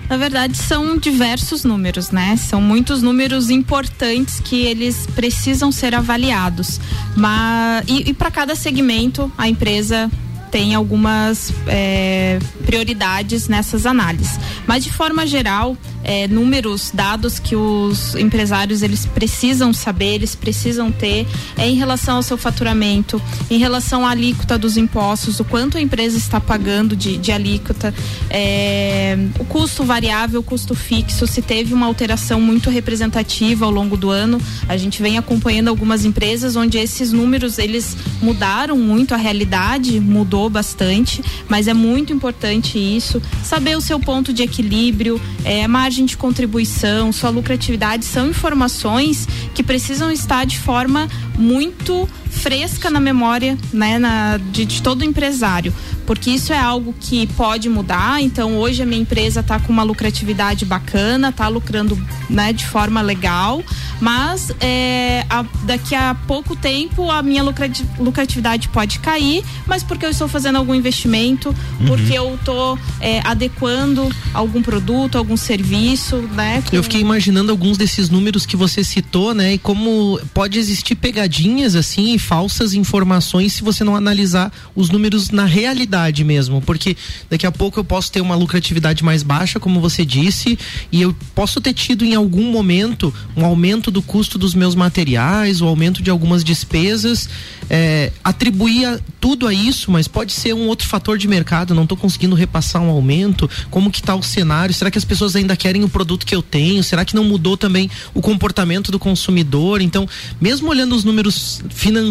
Na 0.09 0.17
verdade, 0.17 0.57
são 0.57 0.97
diversos 0.97 1.63
números, 1.63 2.09
né? 2.09 2.35
São 2.35 2.59
muitos 2.59 3.03
números 3.03 3.51
importantes 3.51 4.39
que 4.39 4.63
eles 4.63 5.07
precisam 5.13 5.71
ser 5.71 5.93
avaliados. 5.93 6.81
Mas, 7.15 7.85
e, 7.87 8.09
e 8.09 8.13
para 8.13 8.31
cada 8.31 8.55
segmento, 8.55 9.31
a 9.37 9.47
empresa 9.47 10.09
tem 10.51 10.75
algumas 10.75 11.53
é, 11.67 12.39
prioridades 12.65 13.47
nessas 13.47 13.85
análises. 13.85 14.39
Mas 14.67 14.83
de 14.83 14.91
forma 14.91 15.25
geral, 15.25 15.77
é, 16.03 16.27
números, 16.27 16.91
dados 16.93 17.39
que 17.39 17.55
os 17.55 18.15
empresários 18.15 18.81
eles 18.81 19.05
precisam 19.05 19.73
saber, 19.73 20.15
eles 20.15 20.35
precisam 20.35 20.91
ter 20.91 21.27
é 21.57 21.67
em 21.67 21.75
relação 21.75 22.17
ao 22.17 22.23
seu 22.23 22.37
faturamento, 22.37 23.21
em 23.49 23.57
relação 23.57 24.05
à 24.05 24.11
alíquota 24.11 24.57
dos 24.57 24.77
impostos, 24.77 25.39
o 25.39 25.45
quanto 25.45 25.77
a 25.77 25.81
empresa 25.81 26.17
está 26.17 26.39
pagando 26.39 26.95
de, 26.95 27.17
de 27.17 27.31
alíquota, 27.31 27.93
é, 28.29 29.17
o 29.39 29.45
custo 29.45 29.83
variável, 29.83 30.39
o 30.39 30.43
custo 30.43 30.73
fixo, 30.75 31.27
se 31.27 31.41
teve 31.41 31.73
uma 31.73 31.85
alteração 31.85 32.39
muito 32.39 32.69
representativa 32.69 33.65
ao 33.65 33.71
longo 33.71 33.97
do 33.97 34.09
ano. 34.09 34.41
A 34.67 34.77
gente 34.77 35.01
vem 35.01 35.17
acompanhando 35.17 35.67
algumas 35.67 36.05
empresas 36.05 36.55
onde 36.55 36.77
esses 36.77 37.11
números 37.11 37.57
eles 37.57 37.95
mudaram 38.21 38.77
muito, 38.77 39.13
a 39.13 39.17
realidade 39.17 39.99
mudou 39.99 40.49
bastante, 40.49 41.21
mas 41.47 41.67
é 41.67 41.73
muito 41.73 42.13
importante 42.13 42.77
isso, 42.77 43.21
saber 43.43 43.77
o 43.77 43.81
seu 43.81 43.99
ponto 43.99 44.31
de 44.31 44.43
equilíbrio, 44.43 45.19
é, 45.43 45.67
margem 45.89 46.05
de 46.05 46.15
contribuição, 46.15 47.11
sua 47.11 47.31
lucratividade 47.31 48.05
são 48.05 48.29
informações 48.29 49.27
que 49.55 49.63
precisam 49.63 50.11
estar 50.11 50.45
de 50.45 50.59
forma 50.59 51.09
muito 51.35 52.07
fresca 52.29 52.89
na 52.89 52.99
memória 52.99 53.57
né, 53.73 53.99
na, 53.99 54.37
de, 54.37 54.65
de 54.65 54.81
todo 54.81 55.03
empresário 55.03 55.73
porque 56.09 56.31
isso 56.31 56.51
é 56.51 56.57
algo 56.57 56.95
que 56.99 57.27
pode 57.27 57.69
mudar. 57.69 58.19
Então, 58.19 58.57
hoje 58.57 58.81
a 58.81 58.85
minha 58.85 58.99
empresa 58.99 59.41
está 59.41 59.59
com 59.59 59.71
uma 59.71 59.83
lucratividade 59.83 60.65
bacana, 60.65 61.29
está 61.29 61.47
lucrando 61.47 61.95
né, 62.27 62.51
de 62.51 62.65
forma 62.65 62.99
legal, 62.99 63.63
mas 64.01 64.51
é, 64.59 65.23
a, 65.29 65.45
daqui 65.65 65.93
a 65.93 66.15
pouco 66.25 66.55
tempo 66.55 67.11
a 67.11 67.21
minha 67.21 67.43
lucratividade 67.43 68.69
pode 68.69 68.97
cair, 68.97 69.45
mas 69.67 69.83
porque 69.83 70.03
eu 70.03 70.09
estou 70.09 70.27
fazendo 70.27 70.55
algum 70.55 70.73
investimento, 70.73 71.49
uhum. 71.79 71.85
porque 71.85 72.13
eu 72.13 72.33
estou 72.33 72.79
é, 72.99 73.21
adequando 73.23 74.09
algum 74.33 74.63
produto, 74.63 75.15
algum 75.15 75.37
serviço, 75.37 76.27
né? 76.33 76.63
Com... 76.67 76.75
Eu 76.75 76.81
fiquei 76.81 77.01
imaginando 77.01 77.51
alguns 77.51 77.77
desses 77.77 78.09
números 78.09 78.47
que 78.47 78.55
você 78.55 78.83
citou, 78.83 79.35
né? 79.35 79.53
E 79.53 79.57
como 79.59 80.19
pode 80.33 80.57
existir 80.57 80.95
pegadinhas 80.95 81.75
assim 81.75 82.17
falsas 82.19 82.73
informações 82.73 83.53
se 83.53 83.63
você 83.63 83.83
não 83.83 83.95
analisar 83.95 84.51
os 84.75 84.89
números 84.89 85.29
na 85.29 85.45
realidade 85.45 86.23
mesmo, 86.23 86.61
porque 86.61 86.95
daqui 87.29 87.45
a 87.45 87.51
pouco 87.51 87.79
eu 87.79 87.83
posso 87.83 88.11
ter 88.11 88.21
uma 88.21 88.35
lucratividade 88.35 89.03
mais 89.03 89.23
baixa, 89.23 89.59
como 89.59 89.81
você 89.81 90.05
disse, 90.05 90.57
e 90.91 91.01
eu 91.01 91.15
posso 91.33 91.59
ter 91.61 91.73
tido 91.73 92.03
em 92.05 92.15
algum 92.15 92.51
momento 92.51 93.13
um 93.35 93.45
aumento 93.45 93.89
do 93.89 94.01
custo 94.01 94.37
dos 94.37 94.53
meus 94.53 94.75
materiais, 94.75 95.61
o 95.61 95.65
aumento 95.65 96.03
de 96.03 96.09
algumas 96.09 96.43
despesas, 96.43 97.29
é, 97.69 98.11
atribuir 98.23 98.85
a, 98.85 98.99
tudo 99.19 99.47
a 99.47 99.53
isso, 99.53 99.91
mas 99.91 100.07
pode 100.07 100.33
ser 100.33 100.53
um 100.53 100.67
outro 100.67 100.87
fator 100.87 101.17
de 101.17 101.27
mercado, 101.27 101.75
não 101.75 101.83
estou 101.83 101.97
conseguindo 101.97 102.35
repassar 102.35 102.81
um 102.81 102.89
aumento, 102.89 103.49
como 103.69 103.91
que 103.91 103.99
está 103.99 104.15
o 104.15 104.23
cenário, 104.23 104.73
será 104.73 104.89
que 104.89 104.97
as 104.97 105.05
pessoas 105.05 105.35
ainda 105.35 105.55
querem 105.55 105.83
o 105.83 105.89
produto 105.89 106.25
que 106.25 106.35
eu 106.35 106.41
tenho, 106.41 106.83
será 106.83 107.05
que 107.05 107.15
não 107.15 107.23
mudou 107.23 107.55
também 107.55 107.89
o 108.13 108.21
comportamento 108.21 108.91
do 108.91 108.99
consumidor, 108.99 109.81
então, 109.81 110.07
mesmo 110.39 110.69
olhando 110.69 110.95
os 110.95 111.03
números 111.03 111.61
financeiros, 111.69 112.08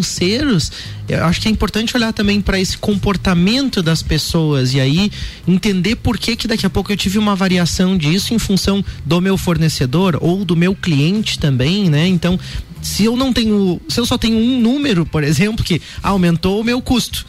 eu 1.09 1.25
acho 1.25 1.41
que 1.41 1.49
é 1.49 1.51
importante 1.51 1.97
olhar 1.97 2.13
também 2.13 2.41
para 2.41 2.61
esse 2.61 2.77
comportamento 2.77 3.83
das 3.83 4.03
pessoas 4.03 4.75
e 4.75 4.81
aí 4.81 5.11
entender 5.47 5.97
por 5.97 6.19
que 6.19 6.37
que 6.37 6.49
daqui 6.49 6.67
a 6.67 6.71
pouco 6.71 6.93
eu 6.93 6.97
tive 6.97 7.19
uma 7.19 7.35
variação 7.35 7.97
disso 7.97 8.35
em 8.35 8.39
função 8.39 8.85
do 9.05 9.21
meu 9.21 9.37
fornecedor 9.37 10.19
ou 10.21 10.45
do 10.45 10.57
meu 10.57 10.75
cliente 10.75 11.39
também, 11.39 11.89
né? 11.89 12.07
Então, 12.07 12.39
se 12.83 13.05
eu 13.05 13.17
não 13.17 13.33
tenho, 13.33 13.81
se 13.89 14.01
eu 14.01 14.07
só 14.07 14.17
tenho 14.17 14.37
um 14.37 14.61
número, 14.61 15.05
por 15.05 15.25
exemplo, 15.25 15.65
que 15.65 15.81
aumentou 16.03 16.61
o 16.61 16.65
meu 16.65 16.81
custo, 16.81 17.27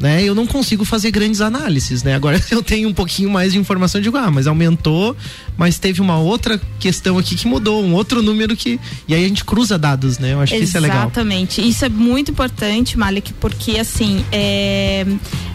né? 0.00 0.22
Eu 0.22 0.34
não 0.34 0.46
consigo 0.46 0.84
fazer 0.84 1.10
grandes 1.10 1.40
análises, 1.40 2.02
né? 2.02 2.14
Agora 2.14 2.40
eu 2.50 2.62
tenho 2.62 2.88
um 2.88 2.94
pouquinho 2.94 3.30
mais 3.30 3.52
de 3.52 3.58
informação, 3.58 4.00
digo, 4.00 4.16
ah, 4.16 4.30
mas 4.30 4.46
aumentou, 4.46 5.16
mas 5.56 5.78
teve 5.78 6.00
uma 6.00 6.18
outra 6.18 6.60
questão 6.78 7.18
aqui 7.18 7.34
que 7.36 7.46
mudou, 7.46 7.82
um 7.82 7.94
outro 7.94 8.22
número 8.22 8.56
que. 8.56 8.78
E 9.08 9.14
aí 9.14 9.24
a 9.24 9.28
gente 9.28 9.44
cruza 9.44 9.78
dados, 9.78 10.18
né? 10.18 10.32
Eu 10.32 10.40
acho 10.40 10.54
Exatamente. 10.54 10.58
que 10.58 10.64
isso 10.64 10.76
é 10.76 10.80
legal. 10.80 11.02
Exatamente. 11.06 11.68
Isso 11.68 11.84
é 11.84 11.88
muito 11.88 12.30
importante, 12.30 12.98
Malik, 12.98 13.32
porque 13.34 13.78
assim, 13.78 14.24
é... 14.30 15.06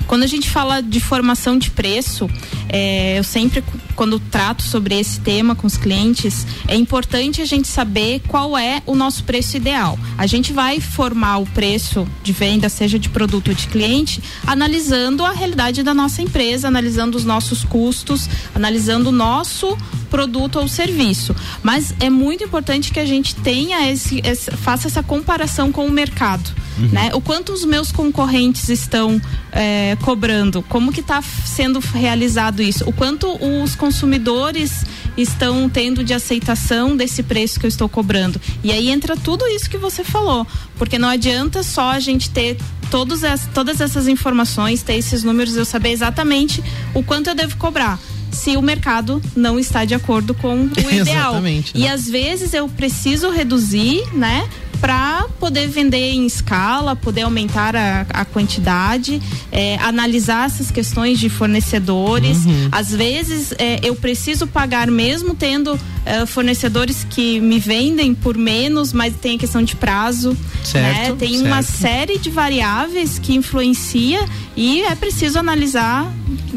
quando 0.07 0.23
a 0.23 0.27
gente 0.27 0.49
fala 0.49 0.81
de 0.81 0.99
formação 0.99 1.57
de 1.57 1.71
preço, 1.71 2.29
é... 2.69 3.17
eu 3.17 3.23
sempre, 3.23 3.63
quando 3.95 4.19
trato 4.19 4.63
sobre 4.63 4.99
esse 4.99 5.19
tema 5.19 5.55
com 5.55 5.67
os 5.67 5.77
clientes, 5.77 6.45
é 6.67 6.75
importante 6.75 7.41
a 7.41 7.45
gente 7.45 7.67
saber 7.67 8.21
qual 8.27 8.57
é 8.57 8.81
o 8.85 8.95
nosso 8.95 9.23
preço 9.23 9.57
ideal. 9.57 9.97
A 10.17 10.27
gente 10.27 10.53
vai 10.53 10.79
formar 10.79 11.37
o 11.37 11.45
preço 11.45 12.07
de 12.23 12.31
venda, 12.31 12.69
seja 12.69 12.97
de 12.97 13.09
produto 13.09 13.49
ou 13.49 13.53
de 13.53 13.67
cliente, 13.67 14.21
analisando 14.45 15.23
a 15.23 15.31
realidade 15.31 15.83
da 15.83 15.93
nossa 15.93 16.21
empresa, 16.21 16.67
analisando 16.67 17.17
os 17.17 17.25
nossos 17.25 17.63
custos, 17.63 18.29
analisando 18.53 19.09
o 19.09 19.11
nosso 19.11 19.77
produto 20.09 20.59
ou 20.59 20.67
serviço. 20.67 21.35
Mas 21.63 21.93
é 21.99 22.09
muito 22.09 22.43
importante 22.43 22.91
que 22.91 22.99
a 22.99 23.05
gente 23.05 23.35
tenha 23.35 23.89
esse, 23.91 24.21
esse 24.23 24.51
faça 24.51 24.87
essa 24.87 25.01
comparação 25.01 25.71
com 25.71 25.85
o 25.85 25.91
mercado. 25.91 26.49
Uhum. 26.77 26.87
Né? 26.89 27.11
O 27.13 27.21
quanto 27.21 27.51
os 27.53 27.65
meus 27.65 27.91
concorrentes 27.91 28.69
estão 28.69 29.21
é, 29.51 29.97
cobrando, 30.01 30.61
como 30.63 30.91
que 30.91 31.01
está 31.01 31.21
sendo 31.21 31.79
realizado 31.79 32.61
isso, 32.61 32.87
o 32.87 32.93
quanto 32.93 33.27
os 33.63 33.75
consumidores 33.75 34.85
estão 35.17 35.69
tendo 35.69 36.03
de 36.03 36.13
aceitação 36.13 36.95
desse 36.95 37.21
preço 37.21 37.59
que 37.59 37.65
eu 37.65 37.69
estou 37.69 37.89
cobrando. 37.89 38.39
E 38.63 38.71
aí 38.71 38.89
entra 38.89 39.17
tudo 39.17 39.45
isso 39.47 39.69
que 39.69 39.77
você 39.77 40.03
falou, 40.03 40.47
porque 40.77 40.97
não 40.97 41.09
adianta 41.09 41.63
só 41.63 41.91
a 41.91 41.99
gente 41.99 42.29
ter 42.29 42.57
todos 42.89 43.23
as, 43.23 43.47
todas 43.53 43.81
essas 43.81 44.07
informações, 44.07 44.83
ter 44.83 44.95
esses 44.95 45.23
números, 45.23 45.55
eu 45.55 45.65
saber 45.65 45.91
exatamente 45.91 46.63
o 46.93 47.03
quanto 47.03 47.29
eu 47.29 47.35
devo 47.35 47.57
cobrar 47.57 47.99
se 48.31 48.55
o 48.55 48.61
mercado 48.61 49.21
não 49.35 49.59
está 49.59 49.83
de 49.83 49.93
acordo 49.93 50.33
com 50.33 50.63
o 50.63 50.71
ideal. 50.91 51.31
Exatamente, 51.31 51.77
né? 51.77 51.85
E 51.85 51.87
às 51.87 52.07
vezes 52.07 52.53
eu 52.53 52.67
preciso 52.69 53.29
reduzir, 53.29 54.03
né? 54.13 54.47
Para 54.81 55.27
poder 55.39 55.67
vender 55.67 56.11
em 56.11 56.25
escala, 56.25 56.95
poder 56.95 57.21
aumentar 57.21 57.75
a, 57.75 58.01
a 58.09 58.25
quantidade, 58.25 59.21
é, 59.51 59.75
analisar 59.77 60.47
essas 60.47 60.71
questões 60.71 61.19
de 61.19 61.29
fornecedores. 61.29 62.45
Uhum. 62.45 62.69
Às 62.71 62.89
vezes 62.89 63.53
é, 63.59 63.79
eu 63.83 63.95
preciso 63.95 64.47
pagar 64.47 64.89
mesmo 64.89 65.35
tendo 65.35 65.79
é, 66.03 66.25
fornecedores 66.25 67.05
que 67.07 67.39
me 67.39 67.59
vendem 67.59 68.15
por 68.15 68.35
menos, 68.35 68.91
mas 68.91 69.13
tem 69.15 69.35
a 69.35 69.39
questão 69.39 69.61
de 69.61 69.75
prazo. 69.75 70.35
Certo, 70.63 71.11
né? 71.11 71.15
Tem 71.17 71.33
certo. 71.33 71.45
uma 71.45 71.61
série 71.61 72.17
de 72.17 72.31
variáveis 72.31 73.19
que 73.19 73.35
influencia 73.35 74.27
e 74.57 74.81
é 74.81 74.95
preciso 74.95 75.37
analisar 75.37 76.11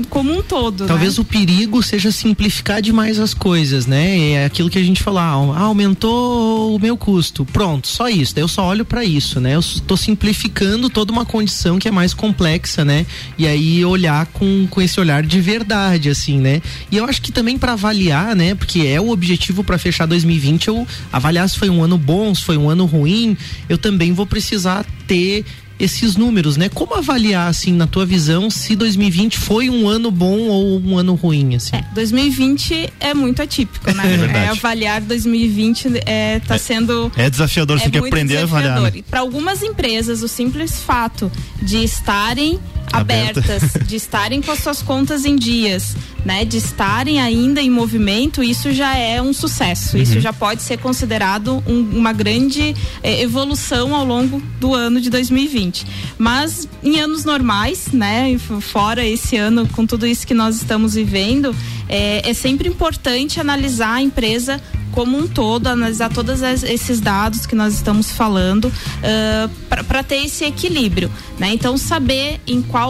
como 0.08 0.36
um 0.36 0.42
todo. 0.42 0.86
Talvez 0.86 1.18
né? 1.18 1.22
o 1.22 1.24
perigo 1.24 1.82
seja 1.82 2.10
simplificar 2.10 2.80
demais 2.80 3.18
as 3.18 3.34
coisas, 3.34 3.86
né? 3.86 4.30
É 4.32 4.44
aquilo 4.46 4.70
que 4.70 4.78
a 4.78 4.82
gente 4.82 5.02
falou, 5.02 5.20
ah, 5.20 5.60
aumentou 5.60 6.74
o 6.74 6.78
meu 6.78 6.96
custo. 6.96 7.44
Pronto, 7.44 7.86
só 7.86 8.08
isso. 8.14 8.34
Eu 8.36 8.48
só 8.48 8.66
olho 8.66 8.84
para 8.84 9.04
isso, 9.04 9.40
né? 9.40 9.54
Eu 9.54 9.60
estou 9.60 9.96
simplificando 9.96 10.88
toda 10.88 11.12
uma 11.12 11.24
condição 11.24 11.78
que 11.78 11.88
é 11.88 11.90
mais 11.90 12.14
complexa, 12.14 12.84
né? 12.84 13.04
E 13.36 13.46
aí 13.46 13.84
olhar 13.84 14.26
com, 14.26 14.66
com 14.68 14.80
esse 14.80 14.98
olhar 14.98 15.22
de 15.22 15.40
verdade, 15.40 16.08
assim, 16.08 16.38
né? 16.38 16.62
E 16.90 16.96
eu 16.96 17.04
acho 17.04 17.20
que 17.20 17.32
também 17.32 17.58
para 17.58 17.72
avaliar, 17.72 18.34
né? 18.34 18.54
Porque 18.54 18.80
é 18.86 19.00
o 19.00 19.10
objetivo 19.10 19.62
para 19.62 19.78
fechar 19.78 20.06
2020, 20.06 20.68
eu 20.68 20.86
avaliar 21.12 21.48
se 21.48 21.58
foi 21.58 21.68
um 21.68 21.82
ano 21.82 21.98
bom, 21.98 22.34
se 22.34 22.42
foi 22.42 22.56
um 22.56 22.70
ano 22.70 22.86
ruim, 22.86 23.36
eu 23.68 23.76
também 23.76 24.12
vou 24.12 24.26
precisar 24.26 24.86
ter 25.06 25.44
esses 25.78 26.16
números, 26.16 26.56
né? 26.56 26.68
Como 26.68 26.94
avaliar, 26.94 27.48
assim, 27.48 27.72
na 27.72 27.86
tua 27.86 28.06
visão, 28.06 28.50
se 28.50 28.76
2020 28.76 29.38
foi 29.38 29.68
um 29.68 29.88
ano 29.88 30.10
bom 30.10 30.38
ou 30.48 30.80
um 30.80 30.98
ano 30.98 31.14
ruim, 31.14 31.56
assim? 31.56 31.76
É, 31.76 31.84
2020 31.94 32.92
é 33.00 33.14
muito 33.14 33.42
atípico, 33.42 33.90
né? 33.92 34.04
É, 34.34 34.44
é 34.44 34.48
avaliar 34.48 35.00
2020 35.00 36.02
é, 36.06 36.40
tá 36.40 36.54
é, 36.54 36.58
sendo... 36.58 37.10
É 37.16 37.28
desafiador, 37.28 37.78
você 37.78 37.86
é 37.86 37.90
tem 37.90 38.00
que 38.00 38.06
aprender 38.06 38.38
a 38.38 38.42
avaliar. 38.42 38.80
Né? 38.80 39.02
Para 39.10 39.20
algumas 39.20 39.62
empresas, 39.62 40.22
o 40.22 40.28
simples 40.28 40.80
fato 40.80 41.30
de 41.62 41.82
estarem 41.82 42.58
abertas, 43.00 43.72
de 43.86 43.96
estarem 43.96 44.40
com 44.40 44.50
as 44.50 44.60
suas 44.60 44.82
contas 44.82 45.24
em 45.24 45.36
dias, 45.36 45.96
né, 46.24 46.44
de 46.44 46.56
estarem 46.56 47.20
ainda 47.20 47.60
em 47.60 47.70
movimento, 47.70 48.42
isso 48.42 48.72
já 48.72 48.96
é 48.96 49.20
um 49.20 49.32
sucesso. 49.32 49.96
Uhum. 49.96 50.02
Isso 50.02 50.20
já 50.20 50.32
pode 50.32 50.62
ser 50.62 50.78
considerado 50.78 51.62
um, 51.66 51.80
uma 51.98 52.12
grande 52.12 52.74
eh, 53.02 53.22
evolução 53.22 53.94
ao 53.94 54.04
longo 54.04 54.42
do 54.58 54.74
ano 54.74 55.00
de 55.00 55.10
2020. 55.10 55.86
Mas 56.18 56.68
em 56.82 57.00
anos 57.00 57.24
normais, 57.24 57.88
né, 57.92 58.36
fora 58.60 59.04
esse 59.04 59.36
ano 59.36 59.68
com 59.68 59.86
tudo 59.86 60.06
isso 60.06 60.26
que 60.26 60.34
nós 60.34 60.56
estamos 60.56 60.94
vivendo, 60.94 61.54
é, 61.88 62.28
é 62.28 62.34
sempre 62.34 62.68
importante 62.68 63.40
analisar 63.40 63.94
a 63.94 64.02
empresa 64.02 64.60
como 64.94 65.18
um 65.18 65.26
todo, 65.26 65.66
analisar 65.66 66.08
todos 66.08 66.40
esses 66.40 67.00
dados 67.00 67.46
que 67.46 67.56
nós 67.56 67.74
estamos 67.74 68.12
falando, 68.12 68.66
uh, 68.66 69.74
para 69.84 70.04
ter 70.04 70.24
esse 70.24 70.44
equilíbrio. 70.44 71.10
Né? 71.36 71.52
Então, 71.52 71.76
saber 71.76 72.40
em 72.46 72.62
qual 72.62 72.83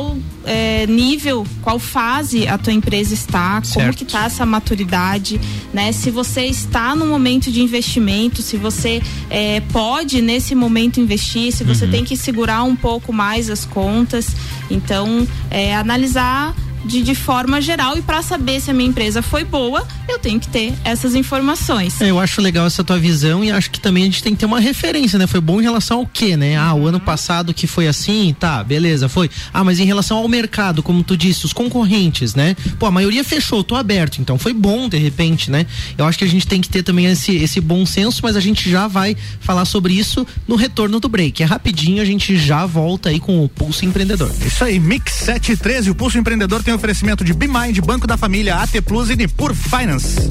é, 0.44 0.86
nível, 0.86 1.46
qual 1.62 1.78
fase 1.78 2.46
a 2.46 2.58
tua 2.58 2.72
empresa 2.72 3.14
está, 3.14 3.62
certo. 3.62 3.74
como 3.74 3.94
que 3.94 4.04
está 4.04 4.24
essa 4.24 4.44
maturidade, 4.46 5.40
né? 5.72 5.92
Se 5.92 6.10
você 6.10 6.46
está 6.46 6.94
no 6.94 7.06
momento 7.06 7.50
de 7.50 7.60
investimento, 7.60 8.42
se 8.42 8.56
você 8.56 9.02
é, 9.30 9.60
pode 9.72 10.20
nesse 10.20 10.54
momento 10.54 11.00
investir, 11.00 11.52
se 11.52 11.64
você 11.64 11.84
uhum. 11.84 11.90
tem 11.90 12.04
que 12.04 12.16
segurar 12.16 12.62
um 12.62 12.76
pouco 12.76 13.12
mais 13.12 13.48
as 13.50 13.64
contas. 13.64 14.28
Então, 14.70 15.26
é, 15.50 15.74
analisar 15.74 16.54
de, 16.84 17.02
de 17.02 17.14
forma 17.14 17.60
geral 17.60 17.96
e 17.96 18.02
para 18.02 18.22
saber 18.22 18.60
se 18.60 18.70
a 18.70 18.74
minha 18.74 18.88
empresa 18.88 19.22
foi 19.22 19.44
boa, 19.44 19.86
eu 20.08 20.18
tenho 20.18 20.38
que 20.38 20.48
ter 20.48 20.74
essas 20.84 21.14
informações. 21.14 22.00
É, 22.00 22.10
eu 22.10 22.20
acho 22.20 22.40
legal 22.40 22.66
essa 22.66 22.84
tua 22.84 22.98
visão 22.98 23.42
e 23.44 23.50
acho 23.50 23.70
que 23.70 23.80
também 23.80 24.02
a 24.02 24.06
gente 24.06 24.22
tem 24.22 24.34
que 24.34 24.40
ter 24.40 24.46
uma 24.46 24.60
referência, 24.60 25.18
né? 25.18 25.26
Foi 25.26 25.40
bom 25.40 25.60
em 25.60 25.64
relação 25.64 25.98
ao 25.98 26.06
quê, 26.06 26.36
né? 26.36 26.56
Ah, 26.56 26.74
o 26.74 26.86
ano 26.86 26.98
uhum. 26.98 27.04
passado 27.04 27.54
que 27.54 27.66
foi 27.66 27.88
assim, 27.88 28.34
tá, 28.38 28.62
beleza, 28.62 29.08
foi. 29.08 29.30
Ah, 29.52 29.64
mas 29.64 29.80
em 29.80 29.84
relação 29.84 30.18
ao 30.18 30.28
mercado, 30.28 30.82
como 30.82 31.02
tu 31.02 31.16
disse, 31.16 31.44
os 31.44 31.52
concorrentes, 31.52 32.34
né? 32.34 32.56
Pô, 32.78 32.86
a 32.86 32.90
maioria 32.90 33.24
fechou, 33.24 33.64
tô 33.64 33.74
aberto, 33.74 34.20
então 34.20 34.38
foi 34.38 34.52
bom 34.52 34.88
de 34.88 34.98
repente, 34.98 35.50
né? 35.50 35.66
Eu 35.96 36.04
acho 36.04 36.18
que 36.18 36.24
a 36.24 36.28
gente 36.28 36.46
tem 36.46 36.60
que 36.60 36.68
ter 36.68 36.82
também 36.82 37.06
esse, 37.06 37.34
esse 37.36 37.60
bom 37.60 37.86
senso, 37.86 38.20
mas 38.22 38.36
a 38.36 38.40
gente 38.40 38.70
já 38.70 38.86
vai 38.86 39.16
falar 39.40 39.64
sobre 39.64 39.94
isso 39.94 40.26
no 40.46 40.56
retorno 40.56 41.00
do 41.00 41.08
break. 41.08 41.42
É 41.42 41.46
rapidinho, 41.46 42.02
a 42.02 42.04
gente 42.04 42.36
já 42.36 42.66
volta 42.66 43.08
aí 43.08 43.18
com 43.18 43.44
o 43.44 43.48
Pulso 43.48 43.84
Empreendedor. 43.84 44.30
Isso 44.44 44.64
aí, 44.64 44.78
Mix 44.78 45.12
713, 45.12 45.90
o 45.90 45.94
Pulso 45.94 46.18
Empreendedor 46.18 46.62
tem 46.62 46.73
oferecimento 46.74 47.24
de 47.24 47.32
BeMind, 47.32 47.78
Banco 47.80 48.06
da 48.06 48.16
Família, 48.16 48.56
AT 48.56 48.80
Plus 48.84 49.10
e 49.10 49.16
Nipur 49.16 49.54
Finance. 49.54 50.28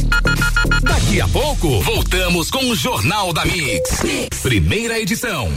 Daqui 0.82 1.22
a 1.22 1.28
pouco, 1.28 1.82
voltamos 1.82 2.50
com 2.52 2.70
o 2.70 2.76
Jornal 2.76 3.34
da 3.34 3.46
mix. 3.46 4.02
mix. 4.04 4.40
Primeira 4.42 5.00
edição. 5.00 5.52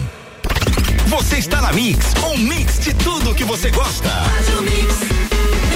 Você 1.07 1.37
está 1.37 1.61
na 1.61 1.73
Mix, 1.73 2.15
um 2.33 2.37
mix 2.39 2.81
de 2.81 2.93
tudo 2.95 3.35
que 3.35 3.45
você 3.45 3.71
gosta. 3.71 4.09
Faz 4.09 4.49
o 4.59 4.63
mix. 4.63 5.76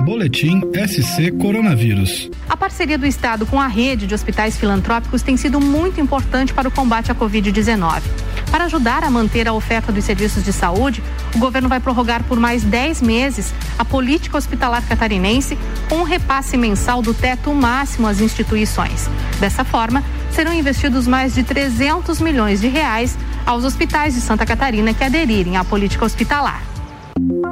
Boletim 0.00 0.60
SC 0.74 1.30
Coronavírus. 1.32 2.30
A 2.48 2.56
parceria 2.56 2.98
do 2.98 3.06
Estado 3.06 3.46
com 3.46 3.60
a 3.60 3.66
rede 3.66 4.06
de 4.06 4.14
hospitais 4.14 4.56
filantrópicos 4.56 5.22
tem 5.22 5.36
sido 5.36 5.60
muito 5.60 6.00
importante 6.00 6.52
para 6.52 6.66
o 6.66 6.70
combate 6.70 7.12
à 7.12 7.14
Covid-19. 7.14 8.02
Para 8.50 8.64
ajudar 8.64 9.04
a 9.04 9.10
manter 9.10 9.46
a 9.46 9.52
oferta 9.52 9.92
dos 9.92 10.04
serviços 10.04 10.44
de 10.44 10.52
saúde, 10.52 11.02
o 11.34 11.38
governo 11.38 11.68
vai 11.68 11.78
prorrogar 11.78 12.24
por 12.24 12.40
mais 12.40 12.64
10 12.64 13.02
meses 13.02 13.54
a 13.78 13.84
política 13.84 14.36
hospitalar 14.36 14.86
catarinense 14.88 15.56
com 15.88 15.96
um 15.96 16.02
repasse 16.02 16.56
mensal 16.56 17.00
do 17.00 17.14
teto 17.14 17.52
máximo 17.54 18.08
às 18.08 18.20
instituições. 18.20 19.08
Dessa 19.38 19.64
forma, 19.64 20.02
serão 20.30 20.52
investidos 20.52 21.06
mais 21.06 21.34
de 21.34 21.42
300 21.42 22.20
milhões 22.20 22.60
de 22.60 22.68
reais 22.68 23.16
aos 23.46 23.64
hospitais 23.64 24.14
de 24.14 24.20
Santa 24.20 24.44
Catarina 24.44 24.92
que 24.92 25.04
aderirem 25.04 25.56
à 25.56 25.64
política 25.64 26.04
hospitalar. 26.04 26.62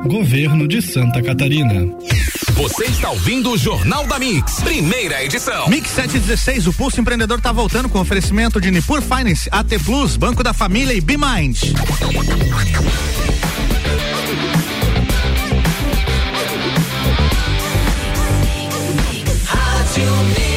Governo 0.07 0.67
de 0.67 0.81
Santa 0.81 1.23
Catarina. 1.23 1.95
Você 2.61 2.85
está 2.85 3.09
ouvindo 3.09 3.53
o 3.53 3.57
Jornal 3.57 4.07
da 4.07 4.19
Mix, 4.19 4.61
primeira 4.61 5.25
edição. 5.25 5.67
Mix 5.71 5.89
716, 5.93 6.67
o 6.67 6.75
Pulso 6.75 7.01
Empreendedor 7.01 7.39
está 7.39 7.51
voltando 7.51 7.89
com 7.89 7.99
oferecimento 7.99 8.61
de 8.61 8.71
Nipur 8.71 9.01
Finance, 9.01 9.49
AT 9.51 9.79
Plus, 9.83 10.15
Banco 10.15 10.43
da 10.43 10.53
Família 10.53 10.93
e 10.93 11.01
BeMind. 11.01 11.73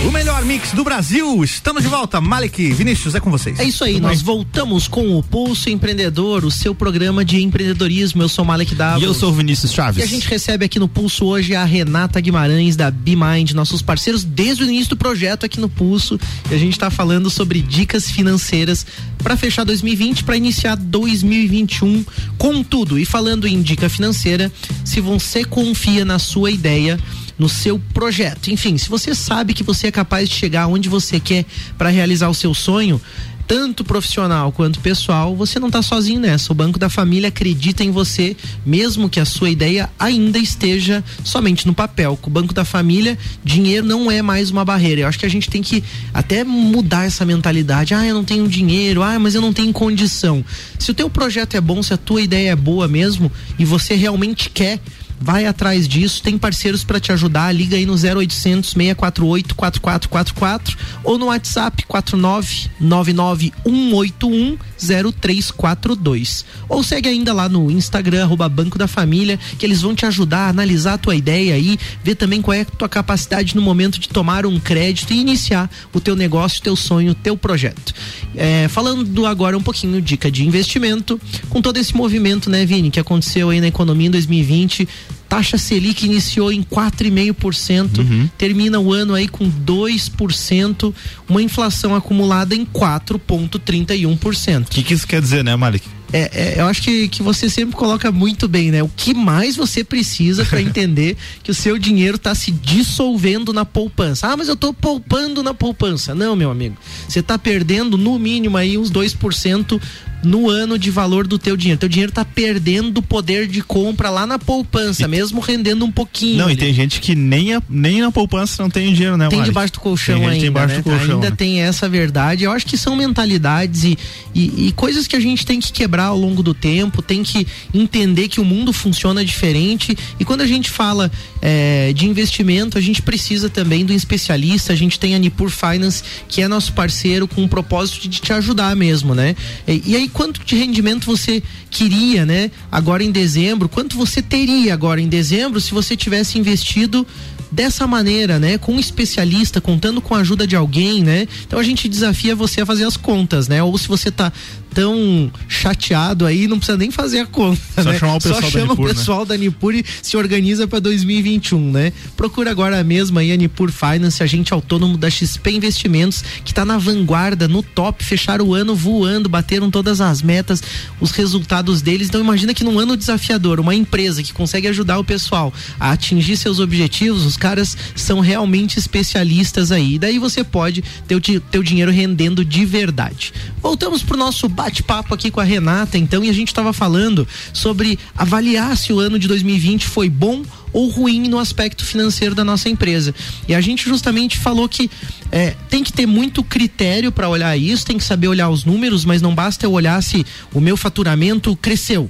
O 0.07 0.11
melhor 0.11 0.45
mix 0.45 0.73
do 0.73 0.83
Brasil. 0.83 1.43
Estamos 1.43 1.81
de 1.81 1.89
volta. 1.89 2.21
Malik, 2.21 2.71
Vinícius, 2.71 3.15
é 3.15 3.19
com 3.19 3.31
vocês. 3.31 3.59
É 3.59 3.63
isso 3.63 3.83
aí, 3.83 3.93
Tudo 3.93 4.03
nós 4.03 4.17
bem? 4.17 4.25
voltamos 4.25 4.87
com 4.87 5.17
o 5.17 5.23
Pulso 5.23 5.71
Empreendedor, 5.71 6.45
o 6.45 6.51
seu 6.51 6.75
programa 6.75 7.25
de 7.25 7.41
empreendedorismo. 7.41 8.21
Eu 8.21 8.29
sou 8.29 8.45
Malik 8.45 8.75
Davos. 8.75 9.01
E 9.01 9.05
eu 9.05 9.13
sou 9.13 9.29
o 9.29 9.33
Vinícius 9.33 9.73
Chaves. 9.73 9.99
E 9.99 10.03
a 10.03 10.07
gente 10.07 10.27
recebe 10.27 10.65
aqui 10.65 10.77
no 10.77 10.87
Pulso 10.87 11.25
hoje 11.25 11.55
a 11.55 11.65
Renata 11.65 12.21
Guimarães 12.21 12.75
da 12.75 12.91
BeMind, 12.91 13.53
nossos 13.53 13.81
parceiros 13.81 14.23
desde 14.23 14.63
o 14.63 14.67
início 14.67 14.91
do 14.91 14.97
projeto 14.97 15.45
aqui 15.47 15.59
no 15.59 15.67
Pulso. 15.67 16.19
E 16.51 16.53
a 16.53 16.57
gente 16.57 16.73
está 16.73 16.91
falando 16.91 17.29
sobre 17.31 17.59
dicas 17.61 18.11
financeiras 18.11 18.85
para 19.17 19.35
fechar 19.35 19.63
2020, 19.63 20.23
para 20.25 20.37
iniciar 20.37 20.75
2021 20.75 22.05
com 22.37 22.61
tudo. 22.61 22.99
E 22.99 23.05
falando 23.05 23.47
em 23.47 23.61
dica 23.63 23.89
financeira, 23.89 24.51
se 24.85 25.01
você 25.01 25.43
confia 25.43 26.05
na 26.05 26.19
sua 26.19 26.51
ideia, 26.51 26.99
no 27.37 27.49
seu 27.49 27.79
projeto. 27.93 28.49
Enfim, 28.49 28.77
se 28.77 28.89
você 28.89 29.15
sabe 29.15 29.53
que 29.53 29.63
você 29.63 29.87
é 29.87 29.91
capaz 29.91 30.29
de 30.29 30.35
chegar 30.35 30.67
onde 30.67 30.89
você 30.89 31.19
quer 31.19 31.45
para 31.77 31.89
realizar 31.89 32.29
o 32.29 32.33
seu 32.33 32.53
sonho, 32.53 33.01
tanto 33.47 33.83
profissional 33.83 34.51
quanto 34.51 34.79
pessoal, 34.79 35.35
você 35.35 35.59
não 35.59 35.67
está 35.67 35.81
sozinho 35.81 36.19
nessa. 36.19 36.51
O 36.51 36.55
Banco 36.55 36.79
da 36.79 36.89
Família 36.89 37.29
acredita 37.29 37.83
em 37.83 37.91
você, 37.91 38.35
mesmo 38.65 39.09
que 39.09 39.19
a 39.19 39.25
sua 39.25 39.49
ideia 39.49 39.89
ainda 39.99 40.39
esteja 40.39 41.03
somente 41.23 41.67
no 41.67 41.73
papel. 41.73 42.17
Com 42.21 42.29
o 42.29 42.33
Banco 42.33 42.53
da 42.53 42.63
Família, 42.63 43.17
dinheiro 43.43 43.85
não 43.85 44.09
é 44.09 44.21
mais 44.21 44.49
uma 44.49 44.63
barreira. 44.63 45.01
Eu 45.01 45.07
acho 45.07 45.19
que 45.19 45.25
a 45.25 45.29
gente 45.29 45.49
tem 45.49 45.61
que 45.61 45.83
até 46.13 46.43
mudar 46.43 47.05
essa 47.05 47.25
mentalidade. 47.25 47.93
Ah, 47.93 48.05
eu 48.05 48.15
não 48.15 48.23
tenho 48.23 48.47
dinheiro, 48.47 49.03
ah, 49.03 49.19
mas 49.19 49.35
eu 49.35 49.41
não 49.41 49.53
tenho 49.53 49.73
condição. 49.73 50.43
Se 50.79 50.91
o 50.91 50.93
teu 50.93 51.09
projeto 51.09 51.55
é 51.55 51.61
bom, 51.61 51.83
se 51.83 51.93
a 51.93 51.97
tua 51.97 52.21
ideia 52.21 52.51
é 52.51 52.55
boa 52.55 52.87
mesmo 52.87 53.31
e 53.59 53.65
você 53.65 53.93
realmente 53.93 54.49
quer 54.49 54.79
vai 55.23 55.45
atrás 55.45 55.87
disso, 55.87 56.21
tem 56.21 56.37
parceiros 56.37 56.83
para 56.83 56.99
te 56.99 57.13
ajudar, 57.13 57.55
liga 57.55 57.77
aí 57.77 57.85
no 57.85 57.93
0800 57.93 58.71
648 58.71 59.55
4444 59.55 60.77
ou 61.03 61.17
no 61.17 61.27
WhatsApp 61.27 61.83
4999181 61.83 64.57
0342. 64.83 66.43
Ou 66.67 66.83
segue 66.83 67.07
ainda 67.07 67.31
lá 67.33 67.47
no 67.47 67.71
Instagram 67.71 68.23
arroba 68.23 68.49
Banco 68.49 68.77
da 68.77 68.87
Família, 68.87 69.39
que 69.57 69.65
eles 69.65 69.81
vão 69.81 69.95
te 69.95 70.05
ajudar 70.05 70.47
a 70.47 70.49
analisar 70.49 70.95
a 70.95 70.97
tua 70.97 71.15
ideia 71.15 71.55
aí, 71.55 71.79
ver 72.03 72.15
também 72.15 72.41
qual 72.41 72.53
é 72.53 72.61
a 72.61 72.65
tua 72.65 72.89
capacidade 72.89 73.55
no 73.55 73.61
momento 73.61 73.97
de 73.99 74.09
tomar 74.09 74.45
um 74.45 74.59
crédito 74.59 75.13
e 75.13 75.19
iniciar 75.19 75.71
o 75.93 76.01
teu 76.01 76.17
negócio, 76.17 76.61
teu 76.61 76.75
sonho, 76.75 77.15
teu 77.15 77.37
projeto. 77.37 77.93
É, 78.35 78.67
falando 78.67 79.25
agora 79.25 79.57
um 79.57 79.61
pouquinho 79.61 80.01
dica 80.01 80.29
de 80.29 80.45
investimento, 80.45 81.17
com 81.49 81.61
todo 81.61 81.77
esse 81.77 81.95
movimento, 81.95 82.49
né, 82.49 82.65
Vini, 82.65 82.91
que 82.91 82.99
aconteceu 82.99 83.49
aí 83.49 83.61
na 83.61 83.67
economia 83.67 84.07
em 84.07 84.11
2020, 84.11 84.85
taxa 85.33 85.57
Selic 85.57 86.05
iniciou 86.05 86.51
em 86.51 86.61
4,5%, 86.61 87.97
uhum. 87.97 88.29
termina 88.37 88.79
o 88.79 88.93
ano 88.93 89.15
aí 89.15 89.27
com 89.27 89.49
2%, 89.49 90.93
uma 91.27 91.41
inflação 91.41 91.95
acumulada 91.95 92.53
em 92.53 92.63
4,31%. 92.63 94.61
O 94.61 94.69
que, 94.69 94.83
que 94.83 94.93
isso 94.93 95.07
quer 95.07 95.19
dizer, 95.19 95.43
né, 95.43 95.55
Malik? 95.55 95.87
É, 96.13 96.29
é, 96.31 96.59
eu 96.59 96.67
acho 96.67 96.83
que, 96.83 97.07
que 97.07 97.23
você 97.23 97.49
sempre 97.49 97.75
coloca 97.75 98.11
muito 98.11 98.47
bem, 98.47 98.69
né? 98.69 98.83
O 98.83 98.91
que 98.95 99.15
mais 99.15 99.55
você 99.55 99.83
precisa 99.83 100.45
para 100.45 100.61
entender 100.61 101.17
que 101.41 101.49
o 101.49 101.55
seu 101.55 101.79
dinheiro 101.79 102.17
está 102.17 102.35
se 102.35 102.51
dissolvendo 102.51 103.51
na 103.51 103.65
poupança? 103.65 104.27
Ah, 104.27 104.37
mas 104.37 104.47
eu 104.47 104.53
estou 104.53 104.71
poupando 104.71 105.41
na 105.41 105.55
poupança. 105.55 106.13
Não, 106.13 106.35
meu 106.35 106.51
amigo. 106.51 106.77
Você 107.09 107.21
está 107.21 107.39
perdendo 107.39 107.97
no 107.97 108.19
mínimo 108.19 108.55
aí 108.55 108.77
uns 108.77 108.91
2% 108.91 109.81
no 110.23 110.49
ano 110.49 110.77
de 110.77 110.89
valor 110.89 111.27
do 111.27 111.37
teu 111.37 111.57
dinheiro. 111.57 111.79
Teu 111.79 111.89
dinheiro 111.89 112.09
está 112.09 112.23
perdendo 112.23 113.01
poder 113.01 113.47
de 113.47 113.61
compra 113.61 114.09
lá 114.09 114.25
na 114.25 114.39
poupança, 114.39 115.03
e... 115.03 115.07
mesmo 115.07 115.39
rendendo 115.39 115.85
um 115.85 115.91
pouquinho. 115.91 116.37
Não, 116.37 116.45
ali. 116.45 116.53
e 116.53 116.57
tem 116.57 116.73
gente 116.73 116.99
que 117.01 117.15
nem, 117.15 117.53
a, 117.53 117.61
nem 117.69 118.01
na 118.01 118.11
poupança 118.11 118.61
não 118.61 118.69
tem 118.69 118.93
dinheiro, 118.93 119.17
né, 119.17 119.27
Tem 119.27 119.39
Mari? 119.39 119.49
debaixo 119.49 119.73
do 119.73 119.79
colchão 119.79 120.19
tem 120.19 120.29
ainda, 120.29 120.67
né? 120.67 120.77
do 120.77 120.83
colchão, 120.83 121.15
Ainda 121.15 121.29
né? 121.29 121.35
tem 121.35 121.61
essa 121.61 121.89
verdade. 121.89 122.43
Eu 122.43 122.51
acho 122.51 122.65
que 122.65 122.77
são 122.77 122.95
mentalidades 122.95 123.83
e, 123.83 123.97
e, 124.33 124.67
e, 124.67 124.71
coisas 124.71 125.07
que 125.07 125.15
a 125.15 125.19
gente 125.19 125.45
tem 125.45 125.59
que 125.59 125.71
quebrar 125.71 126.05
ao 126.05 126.17
longo 126.17 126.41
do 126.41 126.53
tempo, 126.53 127.01
tem 127.01 127.23
que 127.23 127.45
entender 127.73 128.27
que 128.27 128.39
o 128.39 128.45
mundo 128.45 128.71
funciona 128.71 129.23
diferente 129.23 129.97
e 130.19 130.25
quando 130.25 130.41
a 130.41 130.47
gente 130.47 130.69
fala 130.69 131.11
é, 131.45 131.91
de 131.91 132.07
investimento, 132.07 132.77
a 132.77 132.81
gente 132.81 133.01
precisa 133.01 133.49
também 133.49 133.83
do 133.83 133.91
especialista, 133.91 134.71
a 134.71 134.75
gente 134.77 134.97
tem 134.97 135.13
a 135.13 135.19
Nipur 135.19 135.49
Finance, 135.49 136.01
que 136.25 136.41
é 136.41 136.47
nosso 136.47 136.71
parceiro 136.71 137.27
com 137.27 137.43
o 137.43 137.49
propósito 137.49 138.07
de 138.07 138.21
te 138.21 138.31
ajudar 138.31 138.73
mesmo, 138.77 139.13
né? 139.13 139.35
E, 139.67 139.83
e 139.87 139.95
aí 139.97 140.07
quanto 140.07 140.39
de 140.45 140.55
rendimento 140.55 141.05
você 141.05 141.43
queria, 141.69 142.25
né? 142.25 142.49
Agora 142.71 143.03
em 143.03 143.11
dezembro, 143.11 143.67
quanto 143.67 143.97
você 143.97 144.21
teria 144.21 144.73
agora 144.73 145.01
em 145.01 145.09
dezembro 145.09 145.59
se 145.59 145.73
você 145.73 145.97
tivesse 145.97 146.39
investido 146.39 147.05
dessa 147.51 147.85
maneira, 147.85 148.39
né? 148.39 148.57
Com 148.57 148.75
um 148.75 148.79
especialista, 148.79 149.59
contando 149.59 149.99
com 149.99 150.15
a 150.15 150.19
ajuda 150.19 150.47
de 150.47 150.55
alguém, 150.55 151.03
né? 151.03 151.27
Então 151.45 151.59
a 151.59 151.63
gente 151.63 151.89
desafia 151.89 152.35
você 152.35 152.61
a 152.61 152.65
fazer 152.65 152.85
as 152.85 152.95
contas, 152.95 153.49
né? 153.49 153.61
Ou 153.61 153.77
se 153.77 153.89
você 153.89 154.09
tá 154.09 154.31
tão 154.73 155.31
chateado 155.47 156.25
aí, 156.25 156.47
não 156.47 156.57
precisa 156.57 156.77
nem 156.77 156.91
fazer 156.91 157.19
a 157.19 157.25
conta, 157.25 157.61
Só 157.81 157.89
né? 157.91 157.99
Chamar 157.99 158.15
o 158.15 158.19
pessoal 158.19 158.41
Só 158.41 158.49
chama 158.49 158.67
Nipur, 158.67 158.85
o 158.85 158.87
né? 158.87 158.93
pessoal 158.93 159.19
né? 159.19 159.25
da 159.25 159.37
Nipur 159.37 159.75
e 159.75 159.85
se 160.01 160.17
organiza 160.17 160.67
para 160.67 160.79
2021, 160.79 161.71
né? 161.71 161.93
Procura 162.17 162.51
agora 162.51 162.83
mesmo 162.83 163.19
aí 163.19 163.31
a 163.31 163.35
Nipur 163.35 163.71
Finance, 163.71 164.21
agente 164.21 164.53
autônomo 164.53 164.97
da 164.97 165.09
XP 165.09 165.51
Investimentos, 165.51 166.23
que 166.43 166.51
está 166.51 166.65
na 166.65 166.77
vanguarda, 166.77 167.47
no 167.47 167.61
top, 167.61 168.03
fecharam 168.03 168.45
o 168.45 168.53
ano 168.53 168.75
voando, 168.75 169.29
bateram 169.29 169.69
todas 169.69 170.01
as 170.01 170.21
metas, 170.21 170.61
os 170.99 171.11
resultados 171.11 171.81
deles. 171.81 172.07
Então 172.07 172.19
imagina 172.19 172.53
que 172.53 172.63
num 172.63 172.79
ano 172.79 172.97
desafiador, 172.97 173.59
uma 173.59 173.75
empresa 173.75 174.23
que 174.23 174.33
consegue 174.33 174.67
ajudar 174.67 174.99
o 174.99 175.03
pessoal 175.03 175.53
a 175.79 175.91
atingir 175.91 176.37
seus 176.37 176.59
objetivos, 176.59 177.25
os 177.25 177.37
caras 177.37 177.77
são 177.95 178.19
realmente 178.19 178.79
especialistas 178.79 179.71
aí. 179.71 179.95
E 179.95 179.99
daí 179.99 180.19
você 180.19 180.43
pode 180.43 180.83
ter 181.07 181.15
o 181.15 181.21
teu 181.21 181.61
dinheiro 181.61 181.91
rendendo 181.91 182.43
de 182.43 182.65
verdade. 182.65 183.33
Voltamos 183.61 184.03
pro 184.03 184.17
nosso 184.17 184.49
bate-papo 184.63 185.13
aqui 185.13 185.29
com 185.29 185.41
a 185.41 185.43
Renata, 185.43 185.97
então, 185.97 186.23
e 186.23 186.29
a 186.29 186.33
gente 186.33 186.47
estava 186.47 186.71
falando 186.71 187.27
sobre 187.51 187.99
avaliar 188.15 188.77
se 188.77 188.93
o 188.93 188.99
ano 188.99 189.19
de 189.19 189.27
2020 189.27 189.85
foi 189.85 190.09
bom 190.09 190.41
ou 190.71 190.87
ruim 190.87 191.27
no 191.27 191.37
aspecto 191.37 191.85
financeiro 191.85 192.33
da 192.33 192.45
nossa 192.45 192.69
empresa. 192.69 193.13
E 193.47 193.53
a 193.53 193.59
gente 193.59 193.87
justamente 193.87 194.37
falou 194.37 194.69
que 194.69 194.89
é, 195.31 195.55
tem 195.69 195.83
que 195.83 195.91
ter 195.91 196.05
muito 196.05 196.41
critério 196.43 197.11
para 197.11 197.27
olhar 197.27 197.57
isso, 197.57 197.85
tem 197.85 197.97
que 197.97 198.03
saber 198.03 198.29
olhar 198.29 198.49
os 198.49 198.63
números, 198.63 199.03
mas 199.03 199.21
não 199.21 199.35
basta 199.35 199.65
eu 199.65 199.71
olhar 199.73 200.01
se 200.01 200.25
o 200.53 200.61
meu 200.61 200.77
faturamento 200.77 201.55
cresceu. 201.57 202.09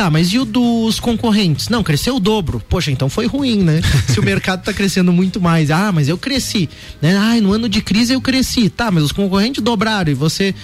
Tá, 0.00 0.08
mas 0.08 0.28
e 0.28 0.38
o 0.38 0.46
dos 0.46 0.98
concorrentes? 0.98 1.68
Não, 1.68 1.82
cresceu 1.82 2.16
o 2.16 2.20
dobro. 2.20 2.62
Poxa, 2.70 2.90
então 2.90 3.10
foi 3.10 3.26
ruim, 3.26 3.62
né? 3.62 3.82
Se 4.08 4.18
o 4.18 4.22
mercado 4.22 4.62
tá 4.62 4.72
crescendo 4.72 5.12
muito 5.12 5.38
mais. 5.38 5.70
Ah, 5.70 5.92
mas 5.92 6.08
eu 6.08 6.16
cresci. 6.16 6.70
Né? 7.02 7.14
Ah, 7.18 7.38
no 7.38 7.52
ano 7.52 7.68
de 7.68 7.82
crise 7.82 8.14
eu 8.14 8.20
cresci. 8.20 8.70
Tá, 8.70 8.90
mas 8.90 9.02
os 9.02 9.12
concorrentes 9.12 9.62
dobraram 9.62 10.10
e 10.10 10.14
você 10.14 10.54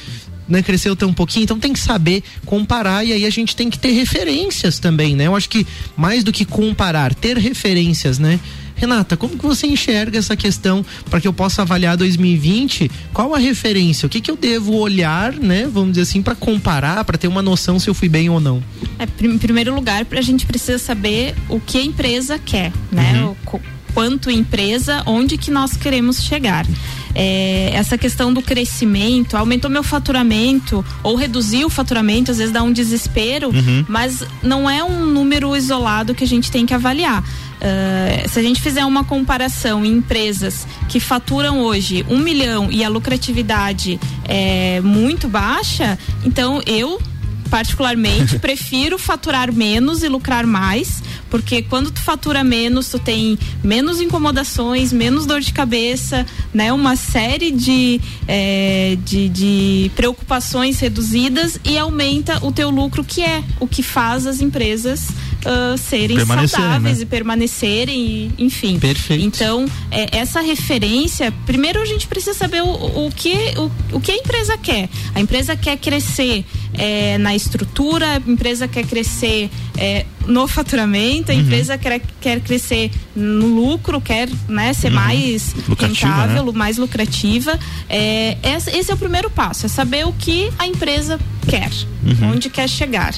né, 0.49 0.63
cresceu 0.63 0.95
tão 0.95 1.13
pouquinho, 1.13 1.45
então 1.45 1.59
tem 1.59 1.73
que 1.73 1.79
saber 1.79 2.23
comparar 2.45 3.05
e 3.05 3.13
aí 3.13 3.27
a 3.27 3.31
gente 3.31 3.57
tem 3.57 3.69
que 3.69 3.79
ter 3.79 3.91
referências 3.91 4.79
também, 4.79 5.15
né? 5.17 5.27
Eu 5.27 5.37
acho 5.37 5.49
que 5.49 5.67
mais 5.97 6.23
do 6.23 6.33
que 6.33 6.45
comparar, 6.45 7.15
ter 7.15 7.37
referências, 7.37 8.19
né? 8.19 8.41
Renata, 8.77 9.17
como 9.17 9.39
que 9.39 9.47
você 9.47 9.67
enxerga 9.67 10.19
essa 10.19 10.37
questão 10.37 10.85
para 11.09 11.19
que 11.19 11.27
eu 11.27 11.33
possa 11.33 11.63
avaliar 11.63 11.97
2020? 11.97 12.91
Qual 13.13 13.35
a 13.35 13.39
referência? 13.39 14.07
O 14.07 14.09
que 14.09 14.21
que 14.21 14.31
eu 14.31 14.37
devo 14.37 14.75
olhar, 14.75 15.33
né? 15.33 15.67
Vamos 15.67 15.93
dizer 15.93 16.03
assim, 16.03 16.23
para 16.23 16.35
comparar, 16.35 17.03
para 17.05 17.17
ter 17.17 17.27
uma 17.27 17.41
noção 17.41 17.81
se 17.81 17.89
eu 17.89 17.95
fui 17.95 18.09
bem 18.09 18.29
ou 18.29 18.39
não. 18.39 18.63
É, 18.99 19.05
em 19.25 19.39
primeiro 19.39 19.75
lugar, 19.75 20.07
a 20.11 20.21
gente 20.21 20.45
precisa 20.45 20.79
saber 20.79 21.35
o 21.49 21.59
que 21.59 21.79
a 21.79 21.83
empresa 21.83 22.39
quer, 22.39 22.71
né? 22.93 23.25
Uhum. 23.25 23.35
O, 23.55 23.61
quanto 23.97 24.31
empresa, 24.31 25.03
onde 25.07 25.39
que 25.39 25.51
nós 25.51 25.75
queremos 25.75 26.23
chegar. 26.23 26.67
É, 27.15 27.71
essa 27.73 27.97
questão 27.97 28.31
do 28.31 28.43
crescimento, 28.43 29.39
aumentou 29.39 29.71
meu 29.71 29.83
faturamento 29.83 30.85
ou 31.03 31.17
reduziu 31.17 31.69
o 31.69 31.71
faturamento, 31.71 32.31
às 32.31 32.37
vezes 32.37 32.53
dá 32.53 32.63
um 32.63 32.71
desespero, 32.71 33.49
uhum. 33.49 33.87
mas 33.89 34.23
não 34.43 34.69
é 34.69 34.85
um 34.85 35.07
número 35.07 35.57
isolado 35.57 36.15
que 36.15 36.25
a 36.25 36.27
gente 36.27 36.51
tem 36.51 36.67
que 36.67 36.75
avaliar. 36.75 37.23
Uh, 37.23 38.29
se 38.29 38.39
a 38.39 38.43
gente 38.43 38.61
fizer 38.61 38.85
uma 38.85 39.03
comparação 39.03 39.83
em 39.83 39.93
empresas 39.93 40.67
que 40.91 41.01
faturam 41.01 41.61
hoje 41.61 42.05
um 42.11 42.19
milhão 42.19 42.71
e 42.71 42.85
a 42.85 42.91
lucratividade 42.91 43.99
é 44.29 44.79
muito 44.83 45.27
baixa, 45.27 45.99
então 46.23 46.61
eu 46.67 47.01
particularmente 47.47 48.39
prefiro 48.41 48.99
faturar 48.99 49.53
menos 49.53 50.03
e 50.03 50.09
lucrar 50.09 50.47
mais, 50.47 51.03
porque 51.31 51.63
quando 51.63 51.91
tu 51.91 52.01
fatura 52.01 52.43
menos, 52.45 52.89
tu 52.89 52.99
tem 52.99 53.39
menos 53.63 54.01
incomodações, 54.01 54.93
menos 54.93 55.27
dor 55.27 55.41
de 55.41 55.53
cabeça, 55.53 56.27
né? 56.53 56.73
Uma 56.73 56.97
série 56.97 57.51
de, 57.51 58.01
é, 58.27 58.97
de, 59.05 59.29
de 59.29 59.91
preocupações 59.95 60.81
reduzidas 60.81 61.59
e 61.65 61.79
aumenta 61.79 62.45
o 62.45 62.53
teu 62.53 62.71
lucro, 62.71 63.05
que 63.05 63.23
é 63.23 63.43
o 63.61 63.67
que 63.67 63.83
faz 63.83 64.27
as 64.27 64.41
empresas 64.41 65.09
uh, 65.47 65.79
serem 65.79 66.19
saudáveis 66.19 66.99
né? 66.99 67.03
e 67.03 67.07
permanecerem, 67.07 68.01
e, 68.39 68.45
enfim. 68.45 68.79
Perfeito. 68.79 69.25
Então, 69.25 69.67
é, 69.91 70.19
essa 70.19 70.41
referência, 70.41 71.33
primeiro 71.45 71.81
a 71.81 71.85
gente 71.85 72.07
precisa 72.07 72.35
saber 72.35 72.63
o, 72.63 73.07
o, 73.07 73.13
que, 73.15 73.35
o, 73.57 73.97
o 73.97 74.01
que 74.01 74.11
a 74.11 74.17
empresa 74.17 74.59
quer. 74.59 74.89
A 75.15 75.21
empresa 75.21 75.57
quer 75.57 75.77
crescer 75.77 76.45
é, 76.77 77.19
na 77.19 77.35
estrutura, 77.35 78.13
a 78.13 78.31
empresa 78.31 78.69
quer 78.69 78.87
crescer 78.87 79.51
é, 79.77 80.05
no 80.27 80.47
faturamento, 80.47 81.31
a 81.31 81.35
uhum. 81.35 81.41
empresa 81.41 81.79
quer, 81.79 82.01
quer 82.21 82.41
crescer 82.41 82.91
no 83.15 83.47
lucro, 83.47 84.01
quer 84.01 84.29
né, 84.49 84.73
ser 84.73 84.89
uhum. 84.89 84.95
mais 84.95 85.55
Lucrativa, 85.69 86.07
rentável, 86.09 86.47
né? 86.47 86.53
mais 86.53 86.77
lucrativa. 86.79 87.59
É, 87.89 88.37
esse 88.43 88.91
é 88.91 88.95
o 88.95 88.99
primeiro 88.99 89.31
passo, 89.31 89.67
é 89.67 89.69
saber 89.69 90.07
o 90.07 90.13
que 90.13 90.51
a 90.59 90.67
empresa 90.67 91.19
quer, 91.49 91.71
uhum. 92.05 92.33
onde 92.33 92.51
quer 92.51 92.69
chegar. 92.69 93.15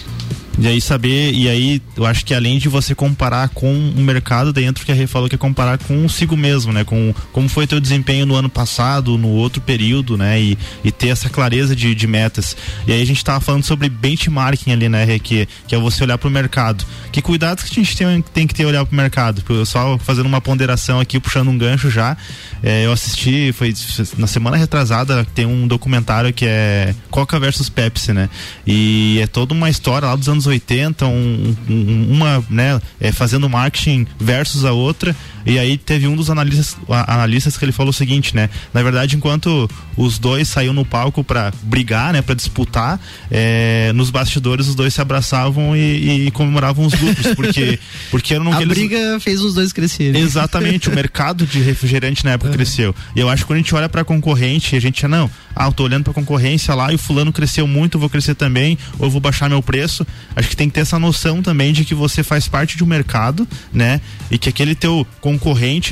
E 0.61 0.67
aí 0.67 0.81
saber, 0.81 1.33
e 1.33 1.49
aí 1.49 1.81
eu 1.97 2.05
acho 2.05 2.25
que 2.25 2.35
além 2.35 2.59
de 2.59 2.69
você 2.69 2.93
comparar 2.93 3.49
com 3.51 3.73
o 3.73 4.01
mercado 4.01 4.53
dentro, 4.53 4.85
que 4.85 4.91
a 4.91 4.95
Rê 4.95 5.07
falou 5.07 5.29
que 5.29 5.37
é 5.37 5.39
comparar 5.39 5.79
consigo 5.79 6.37
mesmo, 6.37 6.73
né? 6.73 6.83
Com 6.83 7.15
como 7.33 7.49
foi 7.49 7.65
teu 7.65 7.79
desempenho 7.79 8.27
no 8.27 8.35
ano 8.35 8.49
passado, 8.49 9.17
no 9.17 9.29
outro 9.29 9.61
período, 9.61 10.17
né? 10.17 10.41
E, 10.41 10.59
e 10.83 10.91
ter 10.91 11.09
essa 11.09 11.29
clareza 11.29 11.77
de, 11.77 11.95
de 11.95 12.07
metas. 12.09 12.57
E 12.89 12.93
aí 12.93 13.01
a 13.01 13.07
gente 13.07 13.25
tava 13.25 13.41
falando 13.41 13.63
sobre 13.63 13.89
benchmarking 13.89 14.73
ali, 14.73 14.89
né, 14.89 15.05
Rê? 15.05 15.21
Que, 15.21 15.49
que 15.69 15.77
é 15.77 15.79
você 15.79 16.03
olhar 16.03 16.19
para 16.19 16.27
o 16.27 16.31
mercado. 16.31 16.85
Que 17.13 17.23
cuidados 17.23 17.63
que 17.63 17.81
a 17.81 17.85
gente 17.85 17.97
tem, 17.97 18.23
tem 18.35 18.47
que 18.47 18.55
ter 18.55 18.67
olhar 18.67 18.85
para 18.85 18.93
o 18.93 18.97
mercado? 18.97 19.45
Só 19.65 19.97
fazendo 19.99 20.27
uma 20.27 20.41
ponderação 20.41 20.99
aqui, 20.99 21.21
puxando 21.21 21.49
um 21.49 21.57
gancho 21.57 21.89
já. 21.89 22.17
É, 22.65 22.85
eu 22.85 22.91
assisti, 22.91 23.53
foi 23.53 23.73
na 24.17 24.27
semana 24.27 24.57
retrasada, 24.57 25.25
tem 25.37 25.47
um 25.47 25.69
documentário 25.69 26.33
que 26.33 26.45
é 26.45 26.93
Coca 27.11 27.39
versus 27.39 27.69
Pepsi, 27.69 28.13
né? 28.13 28.29
E 28.67 29.21
é 29.23 29.27
toda 29.29 29.55
uma 29.55 29.71
história 29.71 30.09
lá 30.09 30.17
dos 30.17 30.29
anos 30.29 30.48
80, 30.49 31.07
um, 31.07 31.57
um, 31.69 32.13
uma, 32.13 32.45
né, 32.51 32.81
é, 33.01 33.13
fazendo 33.13 33.49
marketing 33.49 34.07
versus 34.19 34.65
a 34.65 34.73
outra. 34.73 35.15
E 35.49 35.59
aí 35.59 35.79
teve 35.79 36.07
um 36.07 36.15
dos 36.15 36.29
analistas, 36.29 36.77
analistas 36.89 37.57
que 37.57 37.65
ele 37.65 37.73
falou 37.73 37.89
o 37.89 37.93
seguinte, 37.93 38.37
né? 38.37 38.51
Na 38.75 38.83
verdade, 38.83 39.17
enquanto 39.17 39.69
os 39.97 40.19
dois 40.19 40.47
saíam 40.47 40.75
no 40.75 40.85
palco 40.85 41.25
para 41.25 41.51
brigar, 41.63 42.13
né, 42.13 42.21
para 42.21 42.35
disputar, 42.35 43.01
é, 43.31 43.91
nos 43.95 44.11
bastidores 44.11 44.69
os 44.69 44.75
dois 44.75 44.93
se 44.93 45.01
abraçavam 45.01 45.75
e, 45.75 46.27
e 46.27 46.31
comemoravam 46.31 46.85
os 46.85 46.93
lucros, 47.01 47.33
porque 47.35 47.79
porque 48.11 48.39
não 48.39 48.53
a 48.53 48.61
briga 48.61 49.19
fez 49.21 49.41
os 49.41 49.55
dois 49.55 49.73
crescerem. 49.73 50.21
Exatamente, 50.21 50.91
o 50.91 50.95
mercado 50.95 51.47
de 51.47 51.61
refrigerante 51.61 52.25
na 52.25 52.33
época 52.33 52.51
uhum. 52.51 52.57
cresceu. 52.57 52.95
E 53.17 53.21
eu 53.21 53.29
acho 53.31 53.43
que 53.43 53.47
quando 53.47 53.57
a 53.57 53.63
gente 53.63 53.75
olha 53.75 53.89
para 53.89 54.05
concorrente, 54.05 54.77
a 54.77 54.81
gente 54.81 55.07
não, 55.09 55.31
ah, 55.57 55.67
eu 55.67 55.73
tô 55.73 55.85
olhando 55.85 56.05
para 56.05 56.13
concorrência 56.13 56.75
lá 56.75 56.93
e 56.93 56.95
o 56.95 56.99
fulano 56.99 57.33
cresceu 57.33 57.67
muito, 57.67 57.97
eu 57.97 58.01
vou 58.01 58.11
crescer 58.11 58.35
também, 58.35 58.79
ou 58.99 59.07
eu 59.07 59.11
vou 59.11 59.21
baixar 59.21 59.49
meu 59.49 59.63
preço. 59.63 60.07
Acho 60.37 60.49
que 60.49 60.57
tem 60.57 60.69
que 60.69 60.75
ter 60.75 60.81
essa 60.81 60.99
noção 60.99 61.43
também 61.43 61.73
de 61.73 61.87
que 61.87 61.95
você 61.95 62.23
faz 62.23 62.47
parte 62.47 62.77
de 62.77 62.85
um 62.85 62.87
mercado, 62.87 63.49
né? 63.73 64.01
E 64.31 64.37
que 64.37 64.49
aquele 64.49 64.75
teu 64.75 65.07
concorrente 65.21 65.38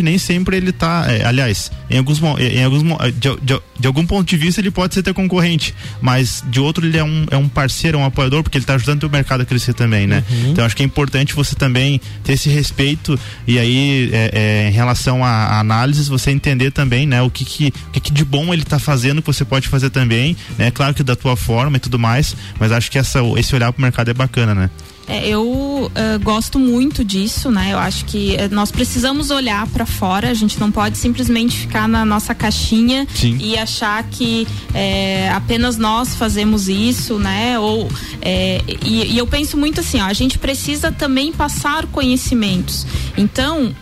nem 0.02 0.18
sempre 0.18 0.56
ele 0.56 0.72
tá, 0.72 1.06
é, 1.08 1.24
aliás, 1.24 1.70
em 1.90 1.98
alguns 1.98 2.20
em 2.38 2.64
alguns 2.64 2.82
de, 3.14 3.36
de, 3.42 3.60
de, 3.78 3.86
algum 3.86 4.06
ponto 4.06 4.28
de 4.28 4.36
vista 4.36 4.60
ele 4.60 4.70
pode 4.70 4.94
ser 4.94 5.02
teu 5.02 5.14
concorrente, 5.14 5.74
mas 6.00 6.42
de 6.48 6.60
outro 6.60 6.86
ele 6.86 6.98
é 6.98 7.04
um, 7.04 7.26
é 7.30 7.36
um 7.36 7.48
parceiro, 7.48 7.98
é 7.98 8.00
um 8.00 8.04
apoiador 8.04 8.42
porque 8.42 8.58
ele 8.58 8.64
tá 8.64 8.74
ajudando 8.74 9.04
o 9.04 9.10
mercado 9.10 9.42
a 9.42 9.44
crescer 9.44 9.74
também, 9.74 10.06
né? 10.06 10.22
Uhum. 10.28 10.50
Então 10.50 10.64
acho 10.64 10.76
que 10.76 10.82
é 10.82 10.86
importante 10.86 11.34
você 11.34 11.54
também 11.54 12.00
ter 12.24 12.32
esse 12.32 12.48
respeito 12.48 13.18
e 13.46 13.58
aí 13.58 14.10
é, 14.12 14.30
é, 14.32 14.68
em 14.68 14.72
relação 14.72 15.24
a, 15.24 15.60
análises 15.60 16.08
você 16.08 16.30
entender 16.30 16.70
também, 16.70 17.06
né? 17.06 17.22
O 17.22 17.30
que 17.30 17.44
que, 17.44 17.72
o 17.88 17.90
que 17.92 18.00
que 18.00 18.12
de 18.12 18.24
bom 18.24 18.52
ele 18.52 18.64
tá 18.64 18.78
fazendo 18.78 19.20
que 19.20 19.26
você 19.26 19.44
pode 19.44 19.68
fazer 19.68 19.90
também, 19.90 20.36
né? 20.58 20.70
Claro 20.70 20.94
que 20.94 21.02
da 21.02 21.16
tua 21.16 21.36
forma 21.36 21.76
e 21.76 21.80
tudo 21.80 21.98
mais, 21.98 22.36
mas 22.58 22.72
acho 22.72 22.90
que 22.90 22.98
essa 22.98 23.20
esse 23.36 23.54
olhar 23.54 23.72
pro 23.72 23.82
mercado 23.82 24.10
é 24.10 24.14
bacana, 24.14 24.54
né? 24.54 24.70
É, 25.08 25.28
eu 25.28 25.42
uh, 25.44 25.90
gosto 26.22 26.58
muito 26.58 27.04
disso, 27.04 27.50
né? 27.50 27.72
Eu 27.72 27.78
acho 27.78 28.04
que 28.06 28.34
uh, 28.34 28.52
nós 28.54 28.70
precisamos 28.72 29.30
olhar 29.30 29.66
para 29.68 29.86
fora. 29.86 30.30
A 30.30 30.34
gente 30.34 30.58
não 30.58 30.70
pode 30.70 30.98
simplesmente 30.98 31.56
ficar 31.56 31.88
na 31.88 32.04
nossa 32.04 32.34
caixinha 32.34 33.06
Sim. 33.14 33.38
e 33.40 33.56
achar 33.56 34.02
que 34.04 34.46
é, 34.74 35.30
apenas 35.30 35.76
nós 35.76 36.16
fazemos 36.16 36.68
isso, 36.68 37.18
né? 37.18 37.58
Ou 37.58 37.88
é, 38.20 38.60
e, 38.84 39.12
e, 39.12 39.18
eu 39.18 39.26
penso 39.26 39.56
muito 39.56 39.80
assim, 39.80 40.00
ó, 40.00 40.06
a 40.06 40.12
gente 40.12 40.38
precisa 40.38 40.90
também 40.90 41.32
passar 41.32 41.86
conhecimentos. 41.86 42.86
Então, 43.16 43.74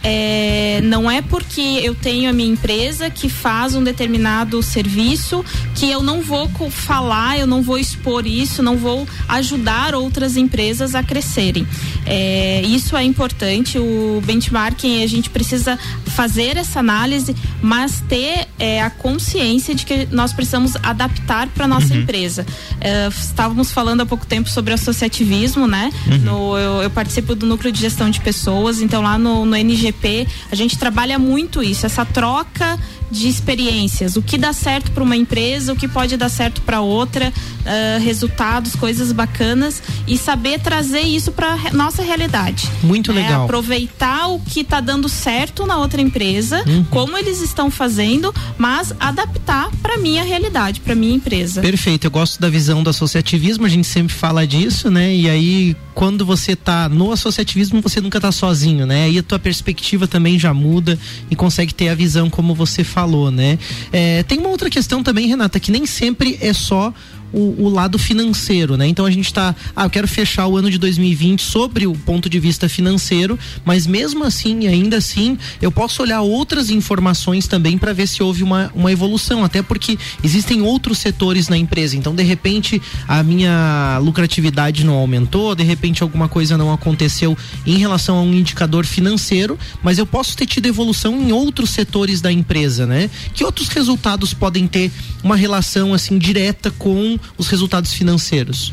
não 0.84 1.10
é 1.10 1.20
porque 1.20 1.60
eu 1.60 1.94
tenho 1.94 2.30
a 2.30 2.32
minha 2.32 2.52
empresa 2.52 3.10
que 3.10 3.28
faz 3.28 3.74
um 3.74 3.82
determinado 3.82 4.62
serviço 4.62 5.44
que 5.74 5.90
eu 5.90 6.02
não 6.02 6.20
vou 6.20 6.48
falar, 6.70 7.38
eu 7.38 7.46
não 7.46 7.62
vou 7.62 7.78
expor 7.78 8.26
isso, 8.26 8.62
não 8.62 8.76
vou 8.76 9.06
ajudar 9.28 9.94
outras 9.94 10.36
empresas 10.36 10.94
a 10.94 11.02
crescerem. 11.14 11.64
É, 12.04 12.60
isso 12.62 12.96
é 12.96 13.04
importante, 13.04 13.78
o 13.78 14.20
benchmarking 14.26 15.04
a 15.04 15.06
gente 15.06 15.30
precisa 15.30 15.78
fazer 16.14 16.56
essa 16.56 16.78
análise, 16.80 17.34
mas 17.60 18.00
ter 18.08 18.46
é, 18.58 18.80
a 18.80 18.88
consciência 18.88 19.74
de 19.74 19.84
que 19.84 20.06
nós 20.10 20.32
precisamos 20.32 20.76
adaptar 20.82 21.48
para 21.48 21.66
nossa 21.66 21.92
uhum. 21.92 22.00
empresa. 22.00 22.46
É, 22.80 23.08
estávamos 23.08 23.72
falando 23.72 24.02
há 24.02 24.06
pouco 24.06 24.24
tempo 24.24 24.48
sobre 24.48 24.72
associativismo, 24.72 25.66
né? 25.66 25.90
Uhum. 26.06 26.18
No, 26.18 26.58
eu, 26.58 26.82
eu, 26.82 26.90
participo 26.90 27.34
do 27.34 27.46
núcleo 27.46 27.72
de 27.72 27.80
gestão 27.80 28.08
de 28.08 28.20
pessoas, 28.20 28.80
então 28.80 29.02
lá 29.02 29.18
no, 29.18 29.44
no 29.44 29.56
NGP 29.56 30.26
a 30.50 30.54
gente 30.54 30.78
trabalha 30.78 31.18
muito 31.18 31.62
isso, 31.62 31.84
essa 31.84 32.04
troca 32.04 32.78
de 33.10 33.28
experiências, 33.28 34.16
o 34.16 34.22
que 34.22 34.36
dá 34.36 34.52
certo 34.52 34.90
para 34.90 35.02
uma 35.02 35.16
empresa, 35.16 35.72
o 35.72 35.76
que 35.76 35.86
pode 35.86 36.16
dar 36.16 36.28
certo 36.28 36.60
para 36.62 36.80
outra, 36.80 37.32
uh, 37.32 38.02
resultados, 38.02 38.74
coisas 38.74 39.12
bacanas 39.12 39.82
e 40.06 40.18
saber 40.18 40.58
trazer 40.60 41.00
isso 41.00 41.30
para 41.30 41.56
nossa 41.72 42.02
realidade. 42.02 42.68
Muito 42.82 43.12
né? 43.12 43.22
legal. 43.22 43.44
Aproveitar 43.44 44.28
o 44.28 44.40
que 44.40 44.60
está 44.60 44.80
dando 44.80 45.08
certo 45.08 45.64
na 45.64 45.78
outra 45.78 46.00
empresa, 46.04 46.62
uhum. 46.66 46.84
como 46.84 47.16
eles 47.16 47.40
estão 47.40 47.70
fazendo, 47.70 48.32
mas 48.56 48.94
adaptar 49.00 49.70
para 49.82 49.96
minha 49.98 50.22
realidade, 50.22 50.80
para 50.80 50.94
minha 50.94 51.14
empresa. 51.14 51.60
Perfeito. 51.60 52.06
Eu 52.06 52.10
gosto 52.10 52.40
da 52.40 52.48
visão 52.48 52.82
do 52.82 52.90
associativismo. 52.90 53.66
A 53.66 53.68
gente 53.68 53.86
sempre 53.86 54.14
fala 54.14 54.46
disso, 54.46 54.90
né? 54.90 55.14
E 55.14 55.28
aí 55.28 55.76
quando 55.94 56.26
você 56.26 56.52
está 56.52 56.88
no 56.88 57.12
associativismo, 57.12 57.80
você 57.80 58.00
nunca 58.00 58.18
está 58.18 58.32
sozinho, 58.32 58.84
né? 58.84 59.04
Aí 59.04 59.18
a 59.18 59.22
tua 59.22 59.38
perspectiva 59.38 60.08
também 60.08 60.38
já 60.38 60.52
muda 60.52 60.98
e 61.30 61.36
consegue 61.36 61.72
ter 61.72 61.88
a 61.88 61.94
visão 61.94 62.28
como 62.28 62.54
você 62.54 62.82
falou, 62.82 63.30
né? 63.30 63.58
É, 63.92 64.22
tem 64.24 64.38
uma 64.38 64.48
outra 64.48 64.68
questão 64.68 65.02
também, 65.02 65.28
Renata, 65.28 65.60
que 65.60 65.70
nem 65.70 65.86
sempre 65.86 66.36
é 66.40 66.52
só 66.52 66.92
o, 67.34 67.64
o, 67.64 67.68
lado 67.68 67.98
financeiro, 67.98 68.76
né? 68.76 68.86
Então 68.86 69.04
a 69.04 69.10
gente 69.10 69.26
está, 69.26 69.54
ah, 69.74 69.84
eu 69.84 69.90
quero 69.90 70.06
fechar 70.06 70.46
o 70.46 70.56
ano 70.56 70.70
de 70.70 70.78
2020 70.78 71.42
sobre 71.42 71.86
o 71.86 71.92
ponto 71.92 72.30
de 72.30 72.38
vista 72.38 72.68
financeiro, 72.68 73.38
mas 73.64 73.86
mesmo 73.86 74.24
assim, 74.24 74.68
ainda 74.68 74.98
assim, 74.98 75.36
eu 75.60 75.72
posso 75.72 76.00
olhar 76.00 76.20
outras 76.22 76.70
informações 76.70 77.48
também 77.48 77.76
para 77.76 77.92
ver 77.92 78.06
se 78.06 78.22
houve 78.22 78.42
uma, 78.42 78.70
uma 78.74 78.92
evolução, 78.92 79.44
até 79.44 79.62
porque 79.62 79.98
existem 80.22 80.62
outros 80.62 80.98
setores 80.98 81.48
na 81.48 81.56
empresa. 81.56 81.96
Então, 81.96 82.14
de 82.14 82.22
repente, 82.22 82.80
a 83.08 83.22
minha 83.22 83.98
lucratividade 84.00 84.84
não 84.84 84.94
aumentou, 84.94 85.54
de 85.54 85.64
repente 85.64 86.02
alguma 86.02 86.28
coisa 86.28 86.56
não 86.56 86.72
aconteceu 86.72 87.36
em 87.66 87.78
relação 87.78 88.16
a 88.16 88.22
um 88.22 88.32
indicador 88.32 88.86
financeiro, 88.86 89.58
mas 89.82 89.98
eu 89.98 90.06
posso 90.06 90.36
ter 90.36 90.46
tido 90.46 90.66
evolução 90.66 91.20
em 91.20 91.32
outros 91.32 91.70
setores 91.70 92.20
da 92.20 92.30
empresa, 92.30 92.86
né? 92.86 93.10
Que 93.34 93.44
outros 93.44 93.68
resultados 93.68 94.32
podem 94.32 94.68
ter 94.68 94.92
uma 95.22 95.36
relação 95.36 95.92
assim 95.92 96.18
direta 96.18 96.70
com 96.70 97.18
os 97.36 97.48
resultados 97.48 97.92
financeiros? 97.92 98.72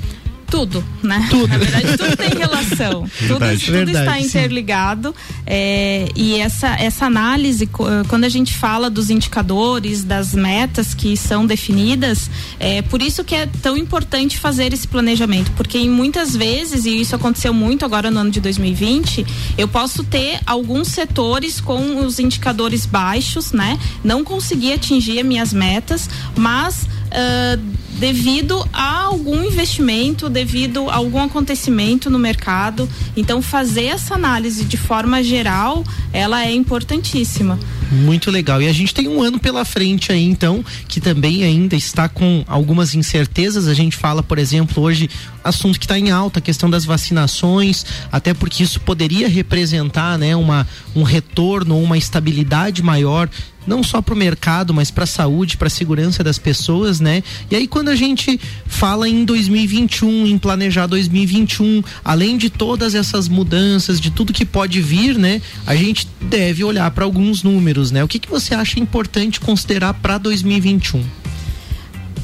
tudo, 0.52 0.84
né? 1.02 1.26
Tudo. 1.32 1.48
Na 1.48 1.58
verdade, 1.58 1.98
tudo 1.98 2.18
tem 2.18 2.38
relação. 2.38 3.10
tudo, 3.20 3.40
tudo 3.40 3.72
Verdade, 3.72 3.92
está 3.92 4.20
interligado. 4.20 5.16
é, 5.48 6.10
e 6.14 6.36
essa, 6.36 6.68
essa 6.76 7.06
análise, 7.06 7.64
eh, 7.64 8.04
quando 8.10 8.26
a 8.26 8.30
gente 8.30 8.54
fala 8.54 8.90
dos 8.90 9.10
indicadores, 9.10 10.04
das 10.04 10.34
metas 10.34 10.94
que 10.94 11.16
são 11.16 11.46
definidas, 11.46 12.30
é 12.60 12.82
por 12.82 13.02
isso 13.02 13.24
que 13.24 13.34
é 13.34 13.48
tão 13.62 13.78
importante 13.78 14.38
fazer 14.38 14.74
esse 14.74 14.88
planejamento. 14.88 15.52
Porque 15.52 15.78
em 15.78 15.90
muitas 15.90 16.36
vezes, 16.36 16.86
e 16.86 17.00
isso 17.00 17.16
aconteceu 17.16 17.54
muito 17.54 17.86
agora 17.86 18.12
no 18.12 18.20
ano 18.20 18.30
de 18.30 18.42
2020, 18.42 19.26
eu 19.58 19.70
posso 19.70 20.04
ter 20.04 20.42
alguns 20.46 20.90
setores 20.90 21.62
com 21.62 22.06
os 22.06 22.20
indicadores 22.20 22.86
baixos, 22.86 23.54
né? 23.54 23.80
Não 24.04 24.22
conseguir 24.22 24.74
atingir 24.74 25.20
as 25.20 25.26
minhas 25.26 25.54
metas, 25.54 26.10
mas 26.36 26.86
ah, 27.12 27.60
devido 28.00 28.68
a 28.74 29.04
algum 29.04 29.44
investimento, 29.44 30.28
devido 30.28 30.90
a 30.90 30.96
algum 30.96 31.20
acontecimento 31.20 32.10
no 32.10 32.18
mercado. 32.18 32.90
Então, 33.16 33.44
fazer 33.44 33.86
essa 33.86 34.16
análise 34.16 34.66
de 34.66 34.76
forma 34.76 35.22
geral, 35.22 35.84
ela 36.12 36.44
é 36.44 36.52
importantíssima. 36.52 37.60
Muito 37.92 38.32
legal. 38.32 38.60
E 38.62 38.68
a 38.68 38.74
gente 38.74 38.94
tem 38.94 39.08
um 39.08 39.22
ano 39.22 39.38
pela 39.38 39.64
frente 39.64 40.12
aí, 40.12 40.24
então, 40.24 40.66
que 40.88 41.00
também 41.00 41.44
ainda 41.44 41.76
está 41.76 42.10
com 42.10 42.44
algumas 42.48 42.96
incertezas. 42.96 43.68
A 43.68 43.74
gente 43.74 43.96
fala, 43.96 44.24
por 44.24 44.40
exemplo, 44.40 44.82
hoje, 44.82 45.08
assunto 45.44 45.80
que 45.80 45.86
está 45.86 45.98
em 45.98 46.12
alta, 46.12 46.40
a 46.40 46.42
questão 46.42 46.70
das 46.70 46.86
vacinações, 46.86 47.86
até 48.12 48.34
porque 48.34 48.64
isso 48.64 48.80
poderia 48.80 49.28
representar, 49.28 50.18
né, 50.18 50.36
uma, 50.36 50.68
um 50.96 51.04
retorno 51.04 51.82
uma 51.82 51.98
estabilidade 51.98 52.82
maior 52.82 53.30
não 53.66 53.84
só 53.84 54.02
para 54.02 54.14
o 54.14 54.18
mercado, 54.18 54.74
mas 54.74 54.90
para 54.90 55.04
a 55.04 55.08
saúde, 55.08 55.58
para 55.58 55.68
a 55.68 55.70
segurança 55.70 56.24
das 56.24 56.40
pessoas, 56.40 57.00
né? 57.00 57.24
E 57.50 57.56
aí 57.56 57.68
quando 57.68 57.90
a 57.90 57.96
gente 57.96 58.40
fala 58.66 59.08
em 59.08 59.24
2021, 59.24 60.28
em 60.28 60.38
planejar 60.38 60.88
2021, 60.88 61.84
além 62.04 62.38
de 62.38 62.50
todas 62.50 62.96
essas 62.96 63.28
mudanças, 63.28 64.00
de 64.00 64.10
tudo 64.10 64.34
que 64.34 64.46
pode 64.46 64.82
vir, 64.82 65.18
né? 65.18 65.42
A 65.66 65.76
gente 65.76 66.08
deve 66.22 66.64
olhar 66.64 66.90
para 66.92 67.06
alguns 67.06 67.44
números, 67.44 67.92
né? 67.92 68.04
O 68.04 68.08
que 68.08 68.20
que 68.20 68.30
você 68.30 68.56
acha 68.56 68.80
importante 68.80 69.40
considerar 69.40 69.94
para 69.94 70.18
2021? 70.18 71.21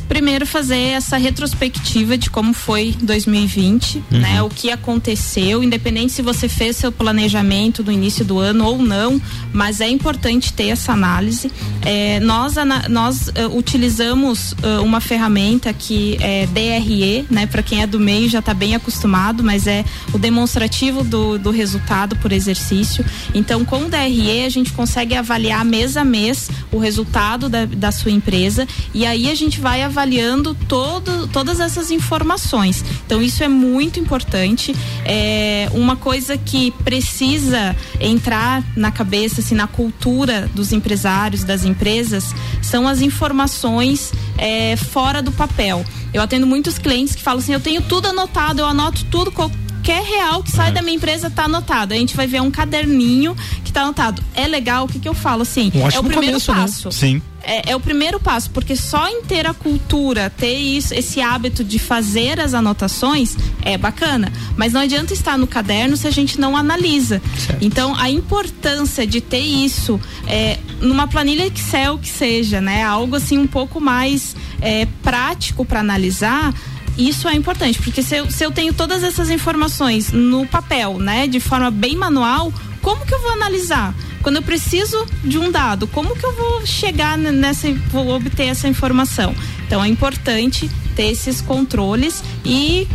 Primeiro 0.08 0.46
fazer 0.46 0.78
essa 0.78 1.18
retrospectiva 1.18 2.18
de 2.18 2.30
como 2.30 2.54
foi 2.54 2.96
2020, 3.02 4.04
né? 4.10 4.42
O 4.42 4.50
que 4.50 4.72
aconteceu, 4.72 5.64
independente 5.64 6.14
se 6.14 6.22
você 6.22 6.48
fez 6.48 6.78
seu 6.78 6.92
planejamento 6.92 7.84
do 7.84 7.92
início 7.92 8.24
do 8.24 8.40
ano 8.40 8.66
ou 8.66 8.78
não, 8.78 9.22
mas 9.52 9.82
é 9.82 9.90
importante 9.90 10.54
ter 10.54 10.70
essa 10.70 10.94
análise. 10.94 11.52
É, 11.82 12.20
nós 12.22 12.56
nós 12.90 13.30
eh, 13.36 13.48
utilizamos 13.48 14.56
eh, 14.64 14.80
uma 14.80 15.00
ferramenta 15.00 15.74
que 15.74 16.18
é 16.22 16.48
DRE, 16.48 17.26
né? 17.30 17.46
Para 17.46 17.62
quem 17.62 17.82
é 17.82 17.88
do 17.88 18.00
meio 18.00 18.30
já 18.30 18.40
está 18.40 18.54
bem 18.54 18.76
acostumado, 18.76 19.44
mas 19.44 19.68
é 19.68 19.84
o 20.14 20.18
demonstrativo 20.18 21.04
do, 21.04 21.38
do 21.38 21.52
resultado 21.52 22.16
por 22.18 22.32
exercício. 22.32 23.06
Então, 23.34 23.66
com 23.66 23.84
o 23.84 23.90
DRE 23.90 24.46
a 24.46 24.50
gente 24.50 24.72
consegue 24.74 25.16
avaliar 25.16 25.66
mês 25.66 25.98
a 25.98 26.04
mês 26.04 26.50
o 26.72 26.78
resultado 26.78 27.50
da, 27.50 27.66
da 27.66 27.92
sua 27.92 28.12
empresa 28.12 28.68
e 28.94 29.06
aí 29.06 29.30
a 29.30 29.36
gente 29.36 29.60
vai 29.60 29.84
avaliando 29.98 30.54
todo, 30.68 31.28
todas 31.30 31.60
essas 31.60 31.90
informações. 31.90 32.86
Então, 33.06 33.20
isso 33.20 33.44
é 33.44 33.48
muito 33.48 34.00
importante. 34.00 34.76
É 35.04 35.68
uma 35.74 35.96
coisa 35.96 36.38
que 36.38 36.70
precisa 36.84 37.76
entrar 38.00 38.64
na 38.76 38.92
cabeça, 38.92 39.42
assim, 39.42 39.56
na 39.56 39.66
cultura 39.66 40.48
dos 40.54 40.72
empresários, 40.72 41.44
das 41.44 41.66
empresas, 41.66 42.36
são 42.62 42.88
as 42.88 43.02
informações 43.02 44.14
é, 44.38 44.76
fora 44.76 45.20
do 45.20 45.32
papel. 45.32 45.84
Eu 46.14 46.22
atendo 46.22 46.46
muitos 46.46 46.78
clientes 46.78 47.16
que 47.16 47.24
falam 47.24 47.40
assim: 47.40 47.54
eu 47.54 47.60
tenho 47.60 47.82
tudo 47.82 48.08
anotado, 48.08 48.62
eu 48.62 48.68
anoto 48.68 49.04
tudo. 49.06 49.32
Qualquer 49.32 50.04
real 50.04 50.44
que 50.44 50.52
sai 50.52 50.72
da 50.72 50.82
minha 50.82 50.96
empresa 50.96 51.30
tá 51.30 51.46
anotado. 51.46 51.94
A 51.94 51.98
gente 51.98 52.16
vai 52.16 52.28
ver 52.28 52.42
um 52.42 52.52
caderninho 52.52 53.36
que 53.64 53.72
tá 53.72 53.82
anotado. 53.82 54.22
É 54.36 54.48
legal, 54.48 54.86
o 54.86 54.88
que, 54.88 55.00
que 55.00 55.10
eu 55.10 55.14
falo 55.16 55.42
assim? 55.42 55.72
Um 55.74 55.90
é 55.90 56.00
o 56.00 56.04
primeiro 56.04 56.40
começo, 56.40 56.52
né? 56.52 56.62
passo 56.62 56.92
Sim. 56.92 57.22
É, 57.48 57.72
é 57.72 57.76
o 57.76 57.80
primeiro 57.80 58.20
passo, 58.20 58.52
porque 58.52 58.76
só 58.76 59.08
em 59.08 59.24
ter 59.24 59.48
a 59.48 59.54
cultura, 59.54 60.30
ter 60.30 60.54
isso, 60.54 60.94
esse 60.94 61.22
hábito 61.22 61.64
de 61.64 61.80
fazer 61.80 62.40
as 62.42 62.54
anotações 62.54 63.36
é 63.64 63.78
bacana. 63.78 64.32
Mas 64.58 64.74
não 64.74 64.82
adianta 64.82 65.14
estar 65.14 65.38
no 65.38 65.48
caderno 65.48 65.96
se 65.96 66.06
a 66.06 66.12
gente 66.12 66.40
não 66.40 66.58
analisa. 66.58 67.22
Então, 67.62 67.96
a 67.98 68.10
importância 68.10 69.08
de 69.08 69.22
ter 69.22 69.40
isso 69.40 70.00
é, 70.28 70.60
numa 70.82 71.08
planilha 71.08 71.48
Excel 71.48 71.98
que 71.98 72.10
seja, 72.10 72.60
né? 72.60 72.84
Algo 72.84 73.16
assim 73.16 73.38
um 73.38 73.48
pouco 73.48 73.80
mais 73.80 74.36
é, 74.62 74.86
prático 75.02 75.64
para 75.64 75.80
analisar. 75.80 76.54
Isso 76.98 77.28
é 77.28 77.36
importante, 77.36 77.80
porque 77.80 78.02
se 78.02 78.18
eu, 78.18 78.30
se 78.30 78.44
eu 78.44 78.52
tenho 78.52 78.74
todas 78.74 79.04
essas 79.04 79.30
informações 79.30 80.12
no 80.12 80.48
papel, 80.48 80.98
né, 80.98 81.28
de 81.28 81.40
forma 81.40 81.70
bem 81.70 81.96
manual, 81.96 82.52
como 82.88 83.06
que 83.06 83.14
eu 83.14 83.22
vou 83.22 83.34
analisar? 83.34 83.94
Quando 84.22 84.38
eu 84.38 84.42
preciso 84.42 85.06
de 85.22 85.38
um 85.38 85.52
dado, 85.52 85.88
como 85.88 86.16
que 86.16 86.26
eu 86.26 86.34
vou 86.34 86.66
chegar 86.66 87.18
nessa, 87.18 87.70
vou 87.92 88.08
obter 88.12 88.44
essa 88.44 88.66
informação? 88.66 89.36
Então 89.66 89.84
é 89.84 89.90
importante 89.90 90.72
ter 90.96 91.12
esses 91.12 91.42
controles 91.42 92.24
e, 92.46 92.88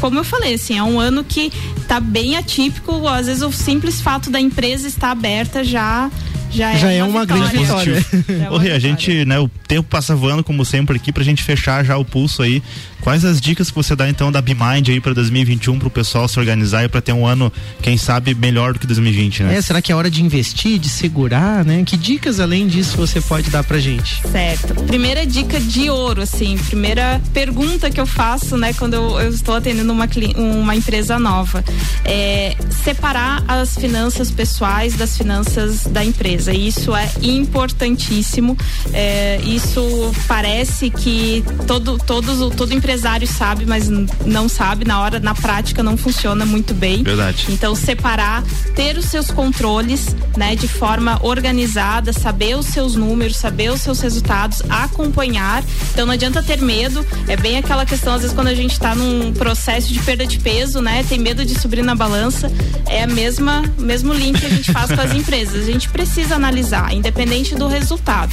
como 0.00 0.18
eu 0.18 0.24
falei, 0.24 0.54
assim, 0.54 0.78
é 0.78 0.82
um 0.82 0.98
ano 0.98 1.22
que 1.22 1.52
está 1.76 2.00
bem 2.00 2.38
atípico. 2.38 3.06
Às 3.06 3.26
vezes 3.26 3.42
o 3.42 3.52
simples 3.52 4.00
fato 4.00 4.30
da 4.30 4.40
empresa 4.40 4.88
estar 4.88 5.10
aberta 5.10 5.62
já 5.62 6.10
já 6.54 6.72
é, 6.72 6.78
Já 6.78 6.92
é 6.92 7.04
uma 7.04 7.24
grande 7.24 7.56
vitória. 7.56 8.06
É 8.28 8.48
Ô, 8.50 8.54
uma 8.54 8.62
Rê, 8.62 8.70
a 8.70 8.78
gente, 8.78 9.24
né, 9.24 9.38
o 9.38 9.48
tempo 9.66 9.88
passa 9.88 10.14
voando 10.14 10.42
como 10.44 10.64
sempre 10.64 10.96
aqui 10.96 11.12
pra 11.12 11.24
gente 11.24 11.42
fechar 11.42 11.84
já 11.84 11.96
o 11.96 12.04
pulso 12.04 12.42
aí. 12.42 12.62
Quais 13.04 13.22
as 13.22 13.38
dicas 13.38 13.68
que 13.68 13.76
você 13.76 13.94
dá 13.94 14.08
então 14.08 14.32
da 14.32 14.40
BeMind 14.40 14.88
aí 14.88 14.98
pra 14.98 15.12
2021 15.12 15.78
pro 15.78 15.90
pessoal 15.90 16.26
se 16.26 16.38
organizar 16.38 16.84
e 16.84 16.88
pra 16.88 17.02
ter 17.02 17.12
um 17.12 17.26
ano, 17.26 17.52
quem 17.82 17.98
sabe, 17.98 18.34
melhor 18.34 18.72
do 18.72 18.78
que 18.78 18.86
2020, 18.86 19.42
né? 19.42 19.56
É, 19.56 19.60
será 19.60 19.82
que 19.82 19.92
é 19.92 19.94
hora 19.94 20.10
de 20.10 20.22
investir, 20.22 20.78
de 20.78 20.88
segurar, 20.88 21.66
né? 21.66 21.82
Que 21.84 21.98
dicas 21.98 22.40
além 22.40 22.66
disso 22.66 22.96
você 22.96 23.20
pode 23.20 23.50
dar 23.50 23.62
pra 23.62 23.78
gente? 23.78 24.26
Certo. 24.26 24.74
Primeira 24.86 25.26
dica 25.26 25.60
de 25.60 25.90
ouro, 25.90 26.22
assim, 26.22 26.56
primeira 26.56 27.20
pergunta 27.34 27.90
que 27.90 28.00
eu 28.00 28.06
faço, 28.06 28.56
né, 28.56 28.72
quando 28.72 28.94
eu, 28.94 29.20
eu 29.20 29.28
estou 29.28 29.54
atendendo 29.54 29.92
uma, 29.92 30.08
uma 30.36 30.74
empresa 30.74 31.18
nova, 31.18 31.62
é 32.06 32.56
separar 32.82 33.44
as 33.46 33.76
finanças 33.76 34.30
pessoais 34.30 34.94
das 34.94 35.16
finanças 35.16 35.84
da 35.84 36.02
empresa. 36.02 36.43
E 36.52 36.68
Isso 36.68 36.94
é 36.94 37.08
importantíssimo. 37.22 38.56
É, 38.92 39.40
isso 39.44 40.12
parece 40.26 40.90
que 40.90 41.44
todo, 41.66 41.98
todos, 41.98 42.54
todo 42.54 42.72
empresário 42.72 43.26
sabe, 43.26 43.64
mas 43.66 43.88
não 43.88 44.48
sabe. 44.48 44.84
Na 44.84 45.00
hora, 45.00 45.20
na 45.20 45.34
prática, 45.34 45.82
não 45.82 45.96
funciona 45.96 46.44
muito 46.44 46.74
bem. 46.74 47.02
Verdade. 47.02 47.46
Então, 47.48 47.74
separar, 47.74 48.42
ter 48.74 48.96
os 48.96 49.06
seus 49.06 49.30
controles, 49.30 50.14
né, 50.36 50.54
de 50.54 50.68
forma 50.68 51.18
organizada, 51.22 52.12
saber 52.12 52.56
os 52.56 52.66
seus 52.66 52.94
números, 52.94 53.36
saber 53.36 53.70
os 53.70 53.80
seus 53.80 54.00
resultados, 54.00 54.62
acompanhar. 54.68 55.62
Então, 55.92 56.06
não 56.06 56.12
adianta 56.12 56.42
ter 56.42 56.60
medo. 56.60 57.04
É 57.28 57.36
bem 57.36 57.58
aquela 57.58 57.86
questão, 57.86 58.14
às 58.14 58.22
vezes, 58.22 58.34
quando 58.34 58.48
a 58.48 58.54
gente 58.54 58.72
está 58.72 58.94
num 58.94 59.32
processo 59.32 59.92
de 59.92 60.00
perda 60.00 60.26
de 60.26 60.38
peso, 60.38 60.80
né, 60.80 61.04
tem 61.08 61.18
medo 61.18 61.44
de 61.44 61.58
subir 61.58 61.82
na 61.82 61.94
balança. 61.94 62.50
É 62.86 63.02
a 63.02 63.06
mesma, 63.06 63.62
mesmo 63.78 64.12
link 64.12 64.40
que 64.40 64.46
a 64.46 64.50
gente 64.50 64.72
faz 64.72 64.90
com 64.90 65.00
as 65.00 65.12
empresas. 65.14 65.62
A 65.62 65.72
gente 65.72 65.88
precisa 65.88 66.33
analisar, 66.34 66.92
independente 66.92 67.54
do 67.54 67.66
resultado. 67.68 68.32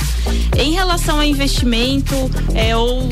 Em 0.58 0.74
relação 0.74 1.20
a 1.20 1.26
investimento, 1.26 2.14
é, 2.54 2.76
ou 2.76 3.08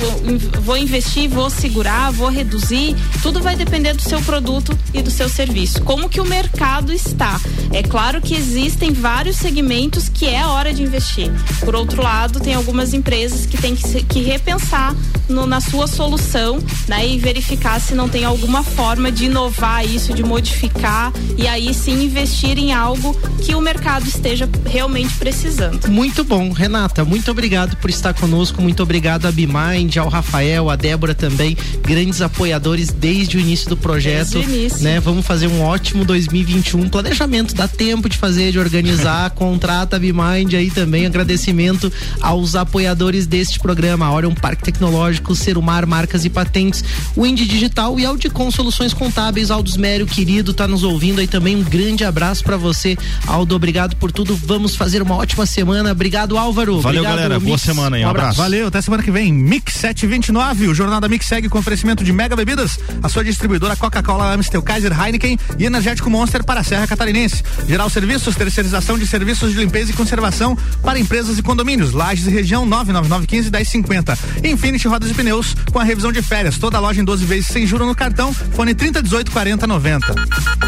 vou 0.62 0.78
investir, 0.78 1.30
vou 1.30 1.50
segurar, 1.50 2.12
vou 2.12 2.30
reduzir, 2.30 2.96
tudo 3.22 3.42
vai 3.42 3.56
depender 3.56 3.94
do 3.94 4.02
seu 4.02 4.20
produto 4.22 4.78
e 4.94 5.02
do 5.02 5.10
seu 5.12 5.30
serviço. 5.30 5.82
Como 5.84 6.10
que 6.10 6.20
o 6.20 6.26
mercado 6.26 6.92
está? 6.92 7.40
É 7.72 7.84
claro 7.84 8.22
que 8.22 8.36
existem 8.36 8.92
vários 8.92 9.38
segmentos 9.38 10.10
que 10.10 10.28
é 10.28 10.46
hora 10.46 10.74
de 10.74 10.84
investir. 10.84 11.32
Por 11.64 11.76
outro 11.76 12.02
lado, 12.02 12.40
tem 12.40 12.54
algumas 12.56 12.94
empresas 12.94 13.46
que 13.46 13.58
têm 13.58 13.76
que, 13.76 14.04
que 14.04 14.22
repensar 14.22 14.96
no- 15.28 15.46
na 15.46 15.62
sua 15.62 15.88
solução 15.88 16.60
né, 16.88 17.08
e 17.08 17.18
verificar 17.18 17.80
se 17.80 17.94
não 17.94 18.10
tem 18.10 18.26
alguma 18.26 18.64
forma 18.64 19.12
de 19.12 19.26
inovar 19.26 19.86
isso, 19.86 20.14
de 20.14 20.24
modificar 20.24 21.12
e 21.38 21.48
aí 21.48 21.74
sim 21.74 22.04
investir 22.04 22.58
em 22.58 22.74
algo 22.74 23.16
que 23.44 23.54
o 23.56 23.62
mercado 23.62 24.08
esteja 24.08 24.48
realmente 24.80 25.14
precisando. 25.18 25.90
Muito 25.90 26.24
bom, 26.24 26.54
Renata, 26.54 27.04
muito 27.04 27.30
obrigado 27.30 27.76
por 27.78 27.90
estar 27.90 28.14
conosco, 28.14 28.62
muito 28.62 28.82
obrigado 28.82 29.26
a 29.26 29.32
Bimind, 29.32 29.98
ao 29.98 30.08
Rafael, 30.08 30.70
a 30.70 30.78
Débora 30.78 31.14
também, 31.14 31.58
grandes 31.82 32.22
apoiadores 32.22 32.90
desde 32.90 33.36
o 33.36 33.42
início 33.42 33.68
do 33.68 33.76
projeto. 33.76 34.36
Desde 34.36 34.38
o 34.38 34.56
início. 34.56 34.82
Né? 34.82 35.02
Vamos 35.02 35.26
fazer 35.26 35.48
um 35.48 35.62
ótimo 35.64 36.06
2021, 36.06 36.88
planejamento, 36.88 37.54
dá 37.54 37.68
tempo 37.68 38.08
de 38.08 38.18
fazer, 38.18 38.54
de 38.54 38.60
organizar, 38.60 39.30
contrata 39.36 39.98
a 39.98 40.00
Bimind 40.00 40.54
aí 40.54 40.72
também, 40.72 41.06
agradecimento 41.06 41.92
aos 42.22 42.56
apoiadores 42.56 43.28
deste 43.28 43.60
programa, 43.60 44.10
Orion 44.10 44.34
Parque 44.34 44.64
Tecnológico, 44.64 45.36
Serumar, 45.36 45.86
Marcas 45.86 46.24
e 46.24 46.30
Patentes, 46.30 46.86
o 47.18 47.26
Indy 47.26 47.46
Digital 47.46 48.00
e 48.00 48.06
Audicom 48.06 48.50
Soluções 48.50 48.94
Contábeis, 48.94 49.52
Aldos 49.52 49.76
Mério, 49.76 50.08
querido, 50.08 50.54
tá 50.54 50.66
nos 50.66 50.84
ouvindo 50.84 51.20
aí 51.20 51.28
também, 51.28 51.58
um 51.58 51.64
grande 51.64 52.06
abraço 52.06 52.46
para 52.46 52.56
você, 52.56 52.98
Aldo, 53.28 53.58
obrigado 53.58 53.98
por 53.98 54.10
tudo, 54.10 54.38
vamos 54.38 54.59
vamos 54.60 54.76
fazer 54.76 55.02
uma 55.02 55.16
ótima 55.16 55.46
semana. 55.46 55.94
Obrigado, 55.94 56.38
Álvaro. 56.38 56.82
Valeu, 56.82 57.00
Obrigado, 57.00 57.16
galera. 57.16 57.36
Mix. 57.36 57.46
Boa 57.48 57.58
semana 57.58 57.96
aí. 57.96 58.04
Um 58.04 58.10
abraço. 58.10 58.38
Valeu, 58.38 58.68
até 58.68 58.82
semana 58.82 59.02
que 59.02 59.10
vem. 59.10 59.32
Mix 59.32 59.74
729, 59.76 60.68
o 60.68 60.76
Jornal 60.76 61.00
da 61.00 61.08
Mix 61.08 61.26
segue 61.26 61.48
com 61.48 61.58
oferecimento 61.58 62.04
de 62.04 62.12
Mega 62.12 62.36
Bebidas, 62.36 62.78
a 63.02 63.08
sua 63.08 63.24
distribuidora 63.24 63.78
Coca-Cola, 63.78 64.34
Amstel, 64.34 64.62
Kaiser, 64.62 64.92
Heineken 64.92 65.40
e 65.58 65.66
Energético 65.66 66.10
Monster 66.10 66.44
para 66.44 66.60
a 66.60 66.64
Serra 66.64 66.86
Catarinense. 66.86 67.42
Geral 67.70 67.90
Serviços, 67.90 68.36
terceirização 68.36 69.00
de 69.00 69.08
serviços 69.08 69.54
de 69.54 69.60
limpeza 69.60 69.92
e 69.92 69.94
conservação 69.94 70.58
para 70.84 71.00
empresas 71.00 71.38
e 71.38 71.42
condomínios. 71.42 71.94
Lages 71.94 72.28
e 72.28 72.30
região 72.30 72.66
99915 72.66 73.50
1050. 73.50 74.20
Infinity 74.44 74.88
Rodas 74.90 75.10
e 75.10 75.14
Pneus 75.14 75.56
com 75.72 75.80
a 75.80 75.84
revisão 75.86 76.12
de 76.12 76.22
férias. 76.22 76.58
Toda 76.58 76.80
loja 76.80 77.00
em 77.00 77.06
12 77.06 77.24
vezes 77.24 77.48
sem 77.48 77.66
juro 77.66 77.86
no 77.86 77.96
cartão. 77.96 78.34
Fone 78.34 78.76
30 78.76 79.02
18 79.02 79.32
40 79.32 79.66
90. 79.66 80.16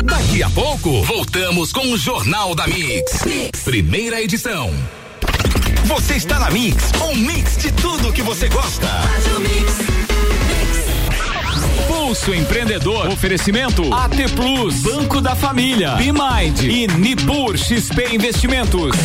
Daqui 0.06 0.42
a 0.42 0.50
pouco, 0.50 1.04
voltamos 1.04 1.74
com 1.74 1.92
o 1.92 1.98
Jornal 1.98 2.56
da 2.56 2.66
mix. 2.68 3.20
Primeira 3.82 4.22
edição. 4.22 4.72
Você 5.86 6.14
está 6.14 6.38
na 6.38 6.52
Mix, 6.52 6.92
um 7.02 7.16
mix 7.16 7.58
de 7.58 7.72
tudo 7.72 8.14
que 8.14 8.22
você 8.22 8.48
gosta. 8.48 8.88
Pulso 11.88 12.32
Empreendedor. 12.32 13.08
Oferecimento 13.08 13.92
AT 13.92 14.16
Plus, 14.36 14.84
Banco 14.84 15.20
da 15.20 15.36
Família, 15.36 15.96
Bimind 15.96 16.62
e 16.62 16.86
Nipur 16.96 17.58
XP 17.58 18.14
Investimentos. 18.14 18.96